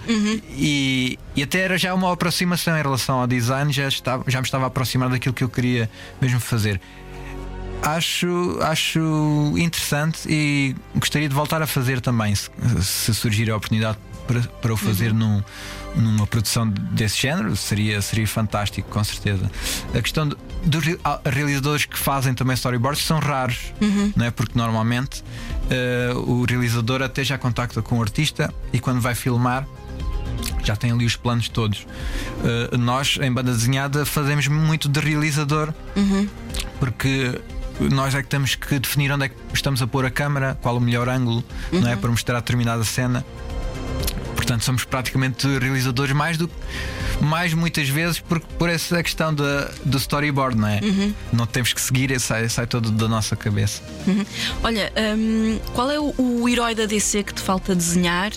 E, 0.55 1.17
e 1.35 1.43
até 1.43 1.59
era 1.59 1.77
já 1.77 1.93
uma 1.93 2.11
aproximação 2.13 2.77
em 2.77 2.81
relação 2.81 3.19
ao 3.19 3.27
design, 3.27 3.71
já, 3.71 3.87
estava, 3.87 4.23
já 4.27 4.39
me 4.39 4.45
estava 4.45 4.65
a 4.65 4.67
aproximar 4.67 5.09
daquilo 5.09 5.33
que 5.33 5.43
eu 5.43 5.49
queria 5.49 5.89
mesmo 6.21 6.39
fazer. 6.39 6.79
Acho, 7.81 8.57
acho 8.61 8.99
interessante 9.55 10.19
e 10.27 10.75
gostaria 10.95 11.29
de 11.29 11.35
voltar 11.35 11.61
a 11.61 11.67
fazer 11.67 12.01
também, 12.01 12.33
se, 12.35 12.49
se 12.81 13.13
surgir 13.13 13.49
a 13.51 13.55
oportunidade 13.55 13.97
para, 14.27 14.41
para 14.41 14.73
o 14.73 14.77
fazer 14.77 15.13
num- 15.13 15.41
numa 15.95 16.27
produção 16.27 16.67
desse 16.67 17.21
género, 17.21 17.55
seria, 17.55 18.01
seria 18.01 18.27
fantástico, 18.27 18.89
com 18.89 19.03
certeza. 19.03 19.49
A 19.93 20.01
questão 20.01 20.29
dos 20.63 20.83
ah, 21.03 21.19
realizadores 21.25 21.85
que 21.85 21.97
fazem 21.97 22.33
também 22.33 22.53
storyboards 22.53 23.03
são 23.03 23.19
raros, 23.19 23.73
não 24.15 24.25
é? 24.25 24.31
porque 24.31 24.57
normalmente 24.57 25.23
eh, 25.69 26.11
o 26.15 26.45
realizador 26.45 27.01
até 27.01 27.23
já 27.23 27.37
contacta 27.37 27.81
com 27.81 27.97
o 27.97 28.01
artista 28.01 28.53
e 28.71 28.79
quando 28.79 29.01
vai 29.01 29.15
filmar 29.15 29.67
já 30.63 30.75
tem 30.75 30.91
ali 30.91 31.05
os 31.05 31.15
planos 31.15 31.47
todos. 31.49 31.87
Uh, 32.71 32.77
nós, 32.77 33.17
em 33.21 33.31
banda 33.31 33.51
desenhada, 33.51 34.05
fazemos 34.05 34.47
muito 34.47 34.89
de 34.89 34.99
realizador 34.99 35.73
porque 36.79 37.39
nós 37.79 38.15
é 38.15 38.21
que 38.21 38.27
temos 38.27 38.55
que 38.55 38.79
definir 38.79 39.11
onde 39.11 39.25
é 39.25 39.29
que 39.29 39.35
estamos 39.53 39.81
a 39.81 39.87
pôr 39.87 40.05
a 40.05 40.11
câmera, 40.11 40.57
qual 40.61 40.77
o 40.77 40.81
melhor 40.81 41.07
ângulo, 41.07 41.43
não 41.71 41.87
é? 41.89 41.95
Para 41.95 42.09
mostrar 42.09 42.39
determinada 42.39 42.83
cena. 42.83 43.25
Portanto, 44.47 44.63
somos 44.63 44.85
praticamente 44.85 45.45
realizadores 45.59 46.15
mais 46.15 46.37
do 46.37 46.49
mais 47.19 47.53
muitas 47.53 47.89
vezes 47.89 48.19
por, 48.19 48.39
por 48.39 48.69
essa 48.69 49.01
questão 49.03 49.33
da- 49.33 49.69
do 49.83 49.97
storyboard, 49.97 50.55
não 50.55 50.67
é? 50.67 50.79
Não 51.33 51.45
temos 51.45 51.73
que 51.73 51.81
seguir, 51.81 52.17
sai, 52.19 52.47
sai 52.47 52.65
todo 52.67 52.89
da 52.91 53.07
nossa 53.09 53.35
cabeça. 53.35 53.81
Olha, 54.63 54.93
hum, 55.17 55.59
qual 55.73 55.91
é 55.91 55.99
o, 55.99 56.13
o 56.17 56.47
herói 56.47 56.73
da 56.75 56.85
DC 56.85 57.23
que 57.23 57.33
te 57.33 57.41
falta 57.41 57.75
desenhar 57.75 58.31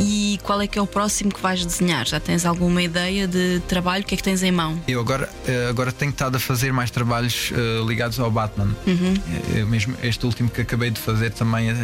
e 0.00 0.40
qual 0.42 0.60
é 0.60 0.66
que 0.66 0.76
é 0.78 0.82
o 0.82 0.86
próximo 0.86 1.32
que 1.32 1.40
vais 1.40 1.64
desenhar? 1.64 2.04
Já 2.06 2.18
tens 2.18 2.44
alguma 2.44 2.82
ideia 2.82 3.28
de 3.28 3.60
trabalho? 3.68 4.02
O 4.02 4.06
que 4.06 4.14
é 4.14 4.16
que 4.16 4.22
tens 4.24 4.42
em 4.42 4.50
mão? 4.50 4.80
Eu 4.88 4.98
agora, 5.00 5.28
eh, 5.46 5.66
agora 5.70 5.92
tenho 5.92 6.10
estado 6.10 6.36
a 6.36 6.40
fazer 6.40 6.72
mais 6.72 6.90
trabalhos 6.90 7.52
eh, 7.54 7.84
ligados 7.86 8.18
ao 8.18 8.30
Batman. 8.30 8.74
Eh, 8.86 9.60
eu 9.60 9.66
mesmo 9.68 9.94
este 10.02 10.24
último 10.26 10.48
que 10.48 10.62
acabei 10.62 10.90
de 10.90 10.98
fazer 10.98 11.30
também 11.30 11.70
eh, 11.70 11.76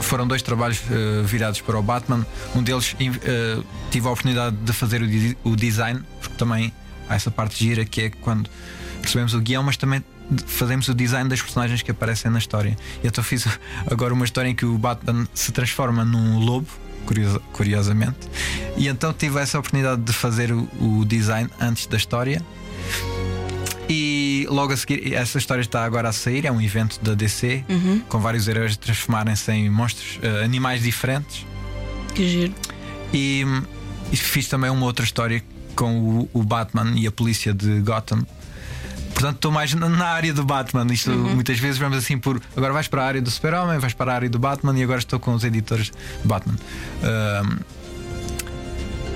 foram 0.00 0.26
dois 0.28 0.42
trabalhos 0.42 0.80
eh, 0.90 1.22
virados 1.24 1.60
para 1.62 1.76
o 1.78 1.82
Batman. 1.82 2.24
Um 2.54 2.62
deles 2.62 2.94
eh, 3.22 3.62
tive 3.90 4.06
a 4.06 4.10
oportunidade 4.10 4.56
de 4.56 4.72
fazer 4.72 5.02
o, 5.02 5.50
o 5.50 5.56
design, 5.56 6.00
porque 6.20 6.34
também 6.36 6.72
há 7.08 7.14
essa 7.14 7.30
parte 7.30 7.64
gira 7.64 7.84
que 7.84 8.02
é 8.02 8.10
quando 8.10 8.48
recebemos 9.02 9.34
o 9.34 9.40
guião, 9.40 9.62
mas 9.62 9.76
também 9.76 10.02
fazemos 10.46 10.88
o 10.88 10.94
design 10.94 11.28
das 11.28 11.40
personagens 11.40 11.80
que 11.82 11.90
aparecem 11.90 12.30
na 12.30 12.38
história. 12.38 12.76
E 13.02 13.06
então 13.06 13.24
fiz 13.24 13.46
agora 13.90 14.12
uma 14.12 14.24
história 14.24 14.48
em 14.48 14.54
que 14.54 14.66
o 14.66 14.76
Batman 14.76 15.26
se 15.34 15.52
transforma 15.52 16.04
num 16.04 16.38
lobo. 16.38 16.68
curiosa- 17.06 17.40
Curiosamente, 17.52 18.18
e 18.76 18.86
então 18.88 19.12
tive 19.14 19.38
essa 19.40 19.58
oportunidade 19.58 20.02
de 20.02 20.12
fazer 20.12 20.52
o, 20.52 20.68
o 20.78 21.04
design 21.06 21.48
antes 21.60 21.86
da 21.86 21.96
história. 21.96 22.42
E 23.88 24.46
logo 24.50 24.72
a 24.72 24.76
seguir, 24.76 25.14
essa 25.14 25.38
história 25.38 25.62
está 25.62 25.82
agora 25.84 26.10
a 26.10 26.12
sair. 26.12 26.44
É 26.44 26.52
um 26.52 26.60
evento 26.60 27.00
da 27.02 27.14
DC 27.14 27.64
com 28.08 28.18
vários 28.20 28.46
heróis 28.46 28.76
transformarem-se 28.76 29.50
em 29.50 29.70
monstros, 29.70 30.18
eh, 30.22 30.44
animais 30.44 30.82
diferentes. 30.82 31.46
Que 32.14 32.28
giro. 32.28 32.54
E, 33.12 33.44
e 34.12 34.16
fiz 34.16 34.48
também 34.48 34.70
uma 34.70 34.86
outra 34.86 35.04
história 35.04 35.42
com 35.74 35.98
o, 36.00 36.30
o 36.32 36.42
Batman 36.42 36.92
e 36.96 37.06
a 37.06 37.12
polícia 37.12 37.52
de 37.52 37.80
Gotham. 37.80 38.26
Portanto, 39.14 39.36
estou 39.36 39.50
mais 39.50 39.74
na, 39.74 39.88
na 39.88 40.06
área 40.06 40.32
do 40.32 40.44
Batman. 40.44 40.86
Isto 40.92 41.10
muitas 41.10 41.58
vezes 41.58 41.78
vamos 41.78 41.98
assim 41.98 42.18
por. 42.18 42.40
Agora 42.56 42.72
vais 42.72 42.86
para 42.86 43.02
a 43.02 43.06
área 43.06 43.20
do 43.20 43.30
Super-Homem, 43.30 43.78
vais 43.78 43.92
para 43.92 44.12
a 44.12 44.14
área 44.14 44.30
do 44.30 44.38
Batman 44.38 44.78
e 44.78 44.82
agora 44.82 44.98
estou 44.98 45.18
com 45.18 45.34
os 45.34 45.42
editores 45.44 45.90
do 46.22 46.28
Batman. 46.28 46.56
Ahm, 47.02 47.58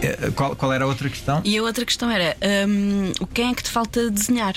eh, 0.02 0.32
qual, 0.34 0.56
qual 0.56 0.72
era 0.72 0.84
a 0.84 0.88
outra 0.88 1.08
questão? 1.08 1.40
E 1.44 1.56
a 1.56 1.62
outra 1.62 1.84
questão 1.84 2.10
era: 2.10 2.36
o 3.20 3.26
quem 3.26 3.50
é 3.50 3.54
que 3.54 3.62
te 3.62 3.70
falta 3.70 4.10
desenhar? 4.10 4.56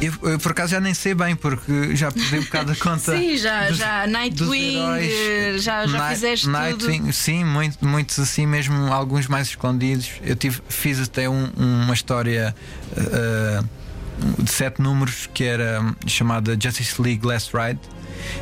Eu, 0.00 0.12
eu, 0.30 0.38
por 0.38 0.52
acaso 0.52 0.72
já 0.72 0.80
nem 0.80 0.92
sei 0.92 1.14
bem, 1.14 1.34
porque 1.34 1.96
já 1.96 2.12
perdi 2.12 2.38
um 2.38 2.42
bocado 2.44 2.72
a 2.72 2.76
conta. 2.76 3.16
Sim, 3.16 3.36
já, 3.38 3.68
dos- 3.68 3.78
já 3.78 4.06
Nightwing, 4.06 4.76
heróis. 4.76 5.62
já, 5.62 5.86
já 5.86 5.98
Night- 5.98 6.14
fizeste 6.14 6.48
Nightwing, 6.48 6.98
tudo. 7.00 7.12
sim, 7.14 7.44
muito, 7.44 7.84
muitos 7.86 8.18
assim 8.18 8.46
mesmo, 8.46 8.92
alguns 8.92 9.26
mais 9.26 9.48
escondidos. 9.48 10.10
Eu 10.22 10.36
tive, 10.36 10.60
fiz 10.68 11.00
até 11.00 11.28
um- 11.30 11.50
uma 11.56 11.94
história 11.94 12.54
uh, 12.92 14.42
de 14.42 14.50
sete 14.50 14.82
números 14.82 15.28
que 15.32 15.44
era 15.44 15.82
chamada 16.06 16.56
Justice 16.62 17.00
League 17.00 17.26
Last 17.26 17.52
Ride. 17.56 17.80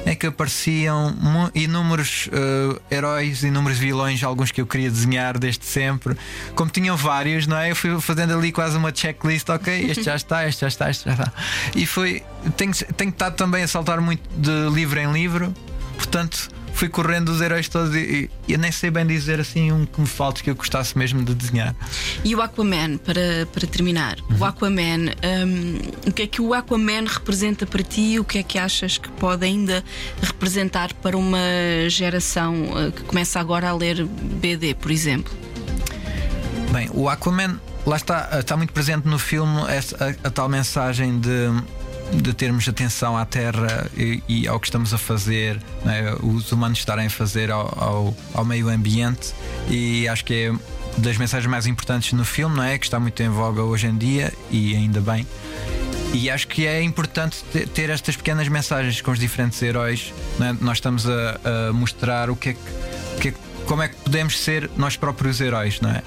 Em 0.06 0.14
que 0.14 0.26
apareciam 0.26 1.14
inúmeros 1.54 2.28
uh, 2.28 2.80
heróis, 2.90 3.42
inúmeros 3.42 3.78
vilões, 3.78 4.22
alguns 4.22 4.50
que 4.50 4.60
eu 4.60 4.66
queria 4.66 4.90
desenhar 4.90 5.38
desde 5.38 5.64
sempre. 5.64 6.16
Como 6.54 6.70
tinham 6.70 6.96
vários, 6.96 7.46
não 7.46 7.56
é? 7.56 7.70
Eu 7.70 7.76
fui 7.76 8.00
fazendo 8.00 8.34
ali 8.34 8.52
quase 8.52 8.76
uma 8.76 8.94
checklist, 8.94 9.48
ok, 9.48 9.90
este 9.90 10.04
já 10.04 10.16
está, 10.16 10.46
este 10.46 10.60
já 10.60 10.68
está, 10.68 10.90
este 10.90 11.04
já 11.04 11.12
está. 11.12 11.32
E 11.74 11.86
foi. 11.86 12.22
Tenho, 12.56 12.72
tenho 12.96 13.10
estado 13.10 13.36
também 13.36 13.62
a 13.62 13.68
saltar 13.68 14.00
muito 14.00 14.22
de 14.36 14.68
livro 14.70 15.00
em 15.00 15.10
livro, 15.12 15.54
portanto 15.96 16.53
fui 16.74 16.88
correndo 16.88 17.28
os 17.30 17.40
heróis 17.40 17.68
todos 17.68 17.94
e, 17.94 18.28
e 18.46 18.52
eu 18.52 18.58
nem 18.58 18.70
sei 18.72 18.90
bem 18.90 19.06
dizer 19.06 19.40
assim 19.40 19.72
um 19.72 19.86
que 19.86 20.00
me 20.00 20.06
falte 20.06 20.42
que 20.42 20.50
eu 20.50 20.54
gostasse 20.54 20.98
mesmo 20.98 21.24
de 21.24 21.34
desenhar. 21.34 21.74
E 22.24 22.34
o 22.34 22.42
Aquaman, 22.42 22.98
para, 22.98 23.46
para 23.52 23.66
terminar, 23.66 24.16
Uhum. 24.28 24.38
o 24.40 24.44
Aquaman, 24.44 25.10
hum, 25.46 25.78
o 26.06 26.12
que 26.12 26.22
é 26.22 26.26
que 26.26 26.42
o 26.42 26.52
Aquaman 26.52 27.04
representa 27.06 27.64
para 27.66 27.82
ti? 27.82 28.18
O 28.18 28.24
que 28.24 28.38
é 28.38 28.42
que 28.42 28.58
achas 28.58 28.98
que 28.98 29.08
pode 29.08 29.44
ainda 29.46 29.84
representar 30.20 30.92
para 30.94 31.16
uma 31.16 31.38
geração 31.88 32.54
uh, 32.64 32.90
que 32.92 33.02
começa 33.04 33.38
agora 33.38 33.68
a 33.68 33.72
ler 33.74 34.04
BD, 34.04 34.74
por 34.74 34.90
exemplo? 34.90 35.32
Bem, 36.72 36.90
o 36.92 37.08
Aquaman, 37.08 37.60
lá 37.86 37.96
está, 37.96 38.28
está 38.40 38.56
muito 38.56 38.72
presente 38.72 39.06
no 39.06 39.18
filme 39.18 39.62
essa, 39.68 39.96
a, 40.24 40.28
a 40.28 40.30
tal 40.30 40.48
mensagem 40.48 41.18
de, 41.20 41.28
de 42.12 42.32
termos 42.32 42.68
atenção 42.68 43.16
à 43.16 43.24
Terra 43.24 43.90
e, 43.96 44.22
e 44.28 44.48
ao 44.48 44.60
que 44.60 44.66
estamos 44.66 44.92
a 44.94 44.98
fazer, 44.98 45.60
não 45.84 45.92
é? 45.92 46.14
os 46.22 46.50
humanos 46.52 46.78
estarem 46.78 47.06
a 47.06 47.10
fazer 47.10 47.50
ao, 47.50 47.66
ao, 47.82 48.16
ao 48.34 48.44
meio 48.44 48.68
ambiente, 48.68 49.32
e 49.68 50.06
acho 50.08 50.24
que 50.24 50.34
é 50.34 50.52
das 50.98 51.16
mensagens 51.16 51.50
mais 51.50 51.66
importantes 51.66 52.12
no 52.12 52.24
filme, 52.24 52.54
não 52.56 52.62
é? 52.62 52.78
Que 52.78 52.84
está 52.86 53.00
muito 53.00 53.20
em 53.20 53.28
voga 53.28 53.62
hoje 53.62 53.86
em 53.88 53.96
dia 53.96 54.32
e 54.50 54.76
ainda 54.76 55.00
bem. 55.00 55.26
E 56.12 56.30
acho 56.30 56.46
que 56.46 56.64
é 56.64 56.80
importante 56.80 57.38
te- 57.52 57.66
ter 57.66 57.90
estas 57.90 58.14
pequenas 58.14 58.46
mensagens 58.46 59.00
com 59.00 59.10
os 59.10 59.18
diferentes 59.18 59.60
heróis. 59.60 60.14
é? 60.40 60.52
Nós 60.60 60.76
estamos 60.76 61.04
a, 61.08 61.40
a 61.68 61.72
mostrar 61.72 62.30
o 62.30 62.36
que 62.36 62.50
é 62.50 62.52
que, 62.52 62.58
o 63.16 63.20
que 63.20 63.28
é 63.28 63.30
que- 63.32 63.38
como 63.66 63.82
é 63.82 63.88
que 63.88 63.96
podemos 63.96 64.38
ser 64.40 64.70
nós 64.76 64.96
próprios 64.96 65.40
heróis, 65.40 65.80
não 65.80 65.90
é? 65.90 66.02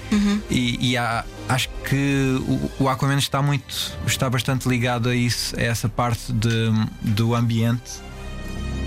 E, 0.50 0.90
e 0.92 0.96
há- 0.96 1.24
acho 1.48 1.68
que 1.88 2.40
o, 2.78 2.84
o 2.84 2.88
Aquaman 2.88 3.18
está 3.18 3.40
muito, 3.42 3.92
está 4.06 4.28
bastante 4.30 4.68
ligado 4.68 5.08
a 5.08 5.14
isso, 5.14 5.54
a 5.58 5.62
essa 5.62 5.88
parte 5.88 6.32
de, 6.32 6.70
do 7.02 7.34
ambiente. 7.34 8.06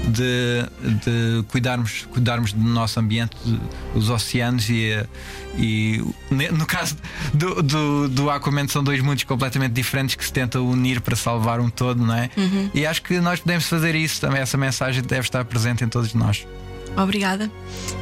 De, 0.04 0.66
de 1.06 1.44
cuidarmos, 1.50 2.08
cuidarmos 2.12 2.54
do 2.54 2.64
nosso 2.68 3.00
ambiente, 3.00 3.38
os 3.94 4.10
oceanos 4.10 4.68
e, 4.68 4.98
e 5.56 6.02
no 6.52 6.66
caso 6.66 6.98
do, 7.32 7.62
do, 7.62 8.10
do 8.10 8.30
Aquaman 8.32 8.68
são 8.68 8.84
dois 8.84 9.00
mundos 9.00 9.24
completamente 9.26 9.74
diferentes 9.74 10.16
que 10.16 10.26
se 10.26 10.34
tentam 10.34 10.68
unir 10.68 11.02
para 11.02 11.16
salvar 11.16 11.60
um 11.60 11.70
todo, 11.70 12.04
não 12.04 12.16
é? 12.16 12.32
E 12.74 12.84
acho 12.84 13.04
que 13.04 13.20
nós 13.20 13.40
podemos 13.40 13.66
fazer 13.68 13.94
isso 13.94 14.20
também. 14.20 14.42
Essa 14.42 14.58
mensagem 14.58 15.04
deve 15.04 15.22
estar 15.22 15.46
presente 15.46 15.84
em 15.84 15.88
todos 15.88 16.16
nós. 16.16 16.48
Obrigada. 16.98 17.50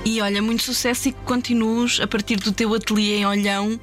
E 0.04 0.22
olha, 0.22 0.42
muito 0.42 0.64
sucesso 0.64 1.10
e 1.10 1.12
que 1.12 1.20
continues 1.22 2.00
a 2.00 2.08
partir 2.08 2.38
do 2.38 2.52
teu 2.52 2.74
ateliê 2.74 3.18
em 3.18 3.26
Olhão 3.26 3.80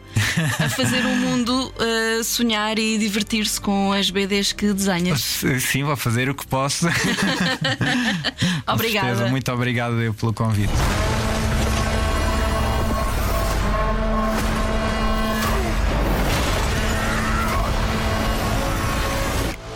a 0.59 0.69
fazer 0.69 1.05
o 1.05 1.15
mundo 1.17 1.73
uh, 1.79 2.25
sonhar 2.25 2.79
e 2.79 2.99
divertir-se 2.99 3.61
com 3.61 3.93
as 3.93 4.11
BDs 4.11 4.53
que 4.53 4.73
desenhas. 4.73 5.21
Sim, 5.61 5.85
vou 5.85 5.97
fazer 5.97 6.29
o 6.29 6.35
que 6.35 6.47
posso. 6.47 6.87
Com 8.67 8.73
Obrigada. 8.73 9.09
certeza. 9.09 9.31
Muito 9.31 9.53
obrigado 9.53 10.01
eu 10.03 10.13
pelo 10.13 10.33
convite. 10.33 10.73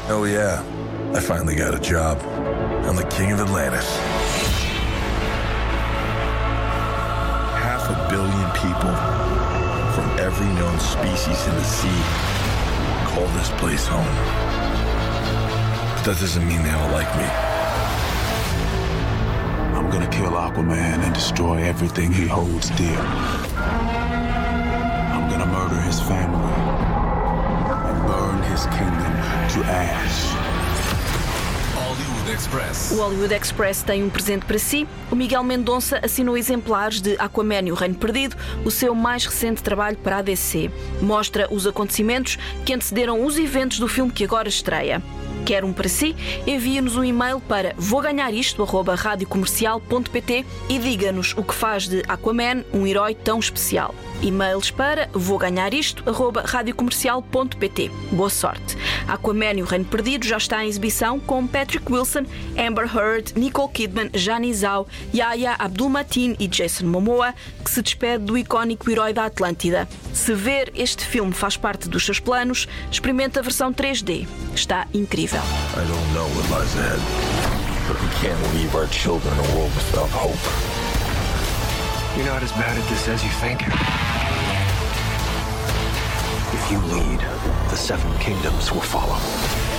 Oh, 0.09 0.25
yeah. 0.25 0.63
I 1.15 1.21
finally 1.21 1.55
got 1.55 1.75
a 1.75 1.79
job. 1.79 2.19
I'm 2.85 2.97
the 2.97 3.07
king 3.11 3.33
of 3.33 3.41
Atlantis. 3.41 3.87
People 8.55 8.95
from 9.95 10.09
every 10.19 10.47
known 10.59 10.79
species 10.79 11.47
in 11.47 11.55
the 11.55 11.65
sea 11.65 12.03
call 13.11 13.27
this 13.39 13.51
place 13.61 13.87
home. 13.87 14.15
But 15.95 16.05
that 16.05 16.19
doesn't 16.21 16.47
mean 16.47 16.63
they 16.63 16.71
all 16.71 16.91
like 16.91 17.11
me. 17.17 17.29
I'm 19.77 19.91
gonna 19.91 20.11
kill 20.11 20.33
Aquaman 20.33 21.05
and 21.05 21.15
destroy 21.15 21.63
everything 21.63 22.13
he 22.13 22.27
holds 22.27 22.71
dear. 22.71 23.01
I'm 25.15 25.29
gonna 25.31 25.47
murder 25.47 25.81
his 25.83 26.01
family 26.01 26.55
and 27.89 28.07
burn 28.07 28.43
his 28.51 28.65
kingdom 28.67 29.13
to 29.53 29.59
ash. 29.71 30.50
Express. 32.31 32.93
O 32.93 32.97
Hollywood 32.97 33.35
Express 33.35 33.83
tem 33.83 34.05
um 34.05 34.09
presente 34.09 34.47
para 34.47 34.59
si. 34.59 34.87
O 35.11 35.17
Miguel 35.17 35.43
Mendonça 35.43 35.99
assinou 36.03 36.37
exemplares 36.37 37.01
de 37.01 37.17
Aquaman 37.19 37.67
e 37.67 37.73
o 37.73 37.75
Reino 37.75 37.97
Perdido, 37.97 38.37
o 38.65 38.71
seu 38.71 38.95
mais 38.95 39.27
recente 39.27 39.61
trabalho 39.63 39.97
para 39.97 40.19
a 40.19 40.23
DC. 40.23 40.71
Mostra 41.03 41.53
os 41.53 41.67
acontecimentos 41.67 42.39
que 42.65 42.73
antecederam 42.73 43.25
os 43.25 43.37
eventos 43.37 43.81
do 43.81 43.89
filme 43.89 44.13
que 44.13 44.23
agora 44.25 44.49
estreia. 44.49 45.03
Quer 45.45 45.65
um 45.65 45.73
para 45.73 45.89
si? 45.89 46.15
Envie-nos 46.47 46.97
um 46.97 47.03
e-mail 47.03 47.41
para 47.41 47.75
vouganharisto.radiocomercial.pt 47.77 50.47
e 50.69 50.79
diga-nos 50.79 51.35
o 51.37 51.43
que 51.43 51.55
faz 51.55 51.89
de 51.89 52.05
Aquaman 52.07 52.63
um 52.73 52.87
herói 52.87 53.13
tão 53.15 53.41
especial. 53.41 53.93
E-mails 54.23 54.71
para 54.71 55.11
vouganharisto.radiocomercial.pt 55.13 57.91
Boa 58.13 58.31
sorte! 58.31 58.79
Aquaman 59.09 59.55
e 59.55 59.63
o 59.63 59.67
Reino 59.67 59.85
Perdido 59.85 60.25
já 60.27 60.37
está 60.37 60.65
em 60.65 60.69
exibição 60.69 61.19
com 61.19 61.45
Patrick 61.47 61.91
Wilson, 61.93 62.25
Amber 62.57 62.89
Heard, 62.95 63.33
Nicole 63.37 63.73
Kidman, 63.73 64.11
Jani 64.15 64.55
Zhao, 64.55 64.87
Yaya 65.15 65.55
Abdul-Mateen 65.59 66.37
e 66.39 66.47
Jason 66.47 66.87
Momoa, 66.87 67.35
que 67.65 67.71
se 67.71 67.81
despede 67.83 68.25
do 68.25 68.37
icónico 68.37 68.91
herói 68.91 69.13
da 69.13 69.25
Atlântida. 69.27 69.89
Se 70.13 70.35
ver 70.35 70.73
este 70.75 71.05
filme 71.05 71.33
faz 71.33 71.57
parte 71.57 71.89
dos 71.89 72.05
seus 72.05 72.19
planos, 72.21 72.69
experimente 72.91 73.39
a 73.39 73.43
versão 73.43 73.73
3D. 73.73 74.27
Está 74.55 74.87
incrível. 74.93 75.41
I 75.41 75.85
don't 75.87 76.13
know 76.15 76.27
what 76.37 76.49
lies 76.51 76.75
ahead, 76.77 77.01
but 77.89 77.97
we 78.01 78.09
can't 78.21 78.41
leave 78.55 78.75
our 78.77 78.89
children 78.89 79.33
a 79.39 79.43
world 79.57 79.75
without 79.77 80.11
hope. 80.11 80.80
You're 82.21 82.29
not 82.29 82.43
as 82.43 82.53
bad 82.53 82.77
at 82.77 82.87
this 82.91 83.09
as 83.09 83.25
you 83.25 83.31
think. 83.31 83.63
If 86.53 86.71
you 86.71 86.79
lead, 86.95 87.21
the 87.71 87.77
Seven 87.77 88.13
Kingdoms 88.19 88.71
will 88.71 88.83
follow. 88.83 89.70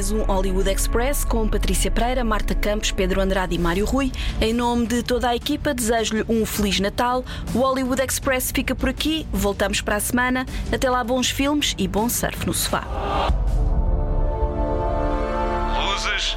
Mais 0.00 0.10
um 0.12 0.22
Hollywood 0.22 0.70
Express 0.70 1.26
com 1.26 1.46
Patrícia 1.46 1.90
Pereira, 1.90 2.24
Marta 2.24 2.54
Campos, 2.54 2.90
Pedro 2.90 3.20
Andrade 3.20 3.54
e 3.54 3.58
Mário 3.58 3.84
Rui. 3.84 4.10
Em 4.40 4.54
nome 4.54 4.86
de 4.86 5.02
toda 5.02 5.28
a 5.28 5.36
equipa, 5.36 5.74
desejo-lhe 5.74 6.24
um 6.26 6.46
Feliz 6.46 6.80
Natal. 6.80 7.22
O 7.54 7.58
Hollywood 7.58 8.00
Express 8.00 8.50
fica 8.50 8.74
por 8.74 8.88
aqui. 8.88 9.26
Voltamos 9.30 9.82
para 9.82 9.96
a 9.96 10.00
semana. 10.00 10.46
Até 10.72 10.88
lá, 10.88 11.04
bons 11.04 11.28
filmes 11.28 11.74
e 11.76 11.86
bom 11.86 12.08
surf 12.08 12.46
no 12.46 12.54
sofá. 12.54 12.82
Luzes. 15.84 16.34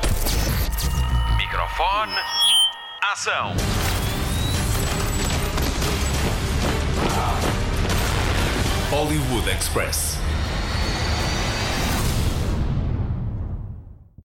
Microfone. 1.38 2.12
Ação. 3.14 3.54
Hollywood 8.92 9.50
Express. 9.50 10.13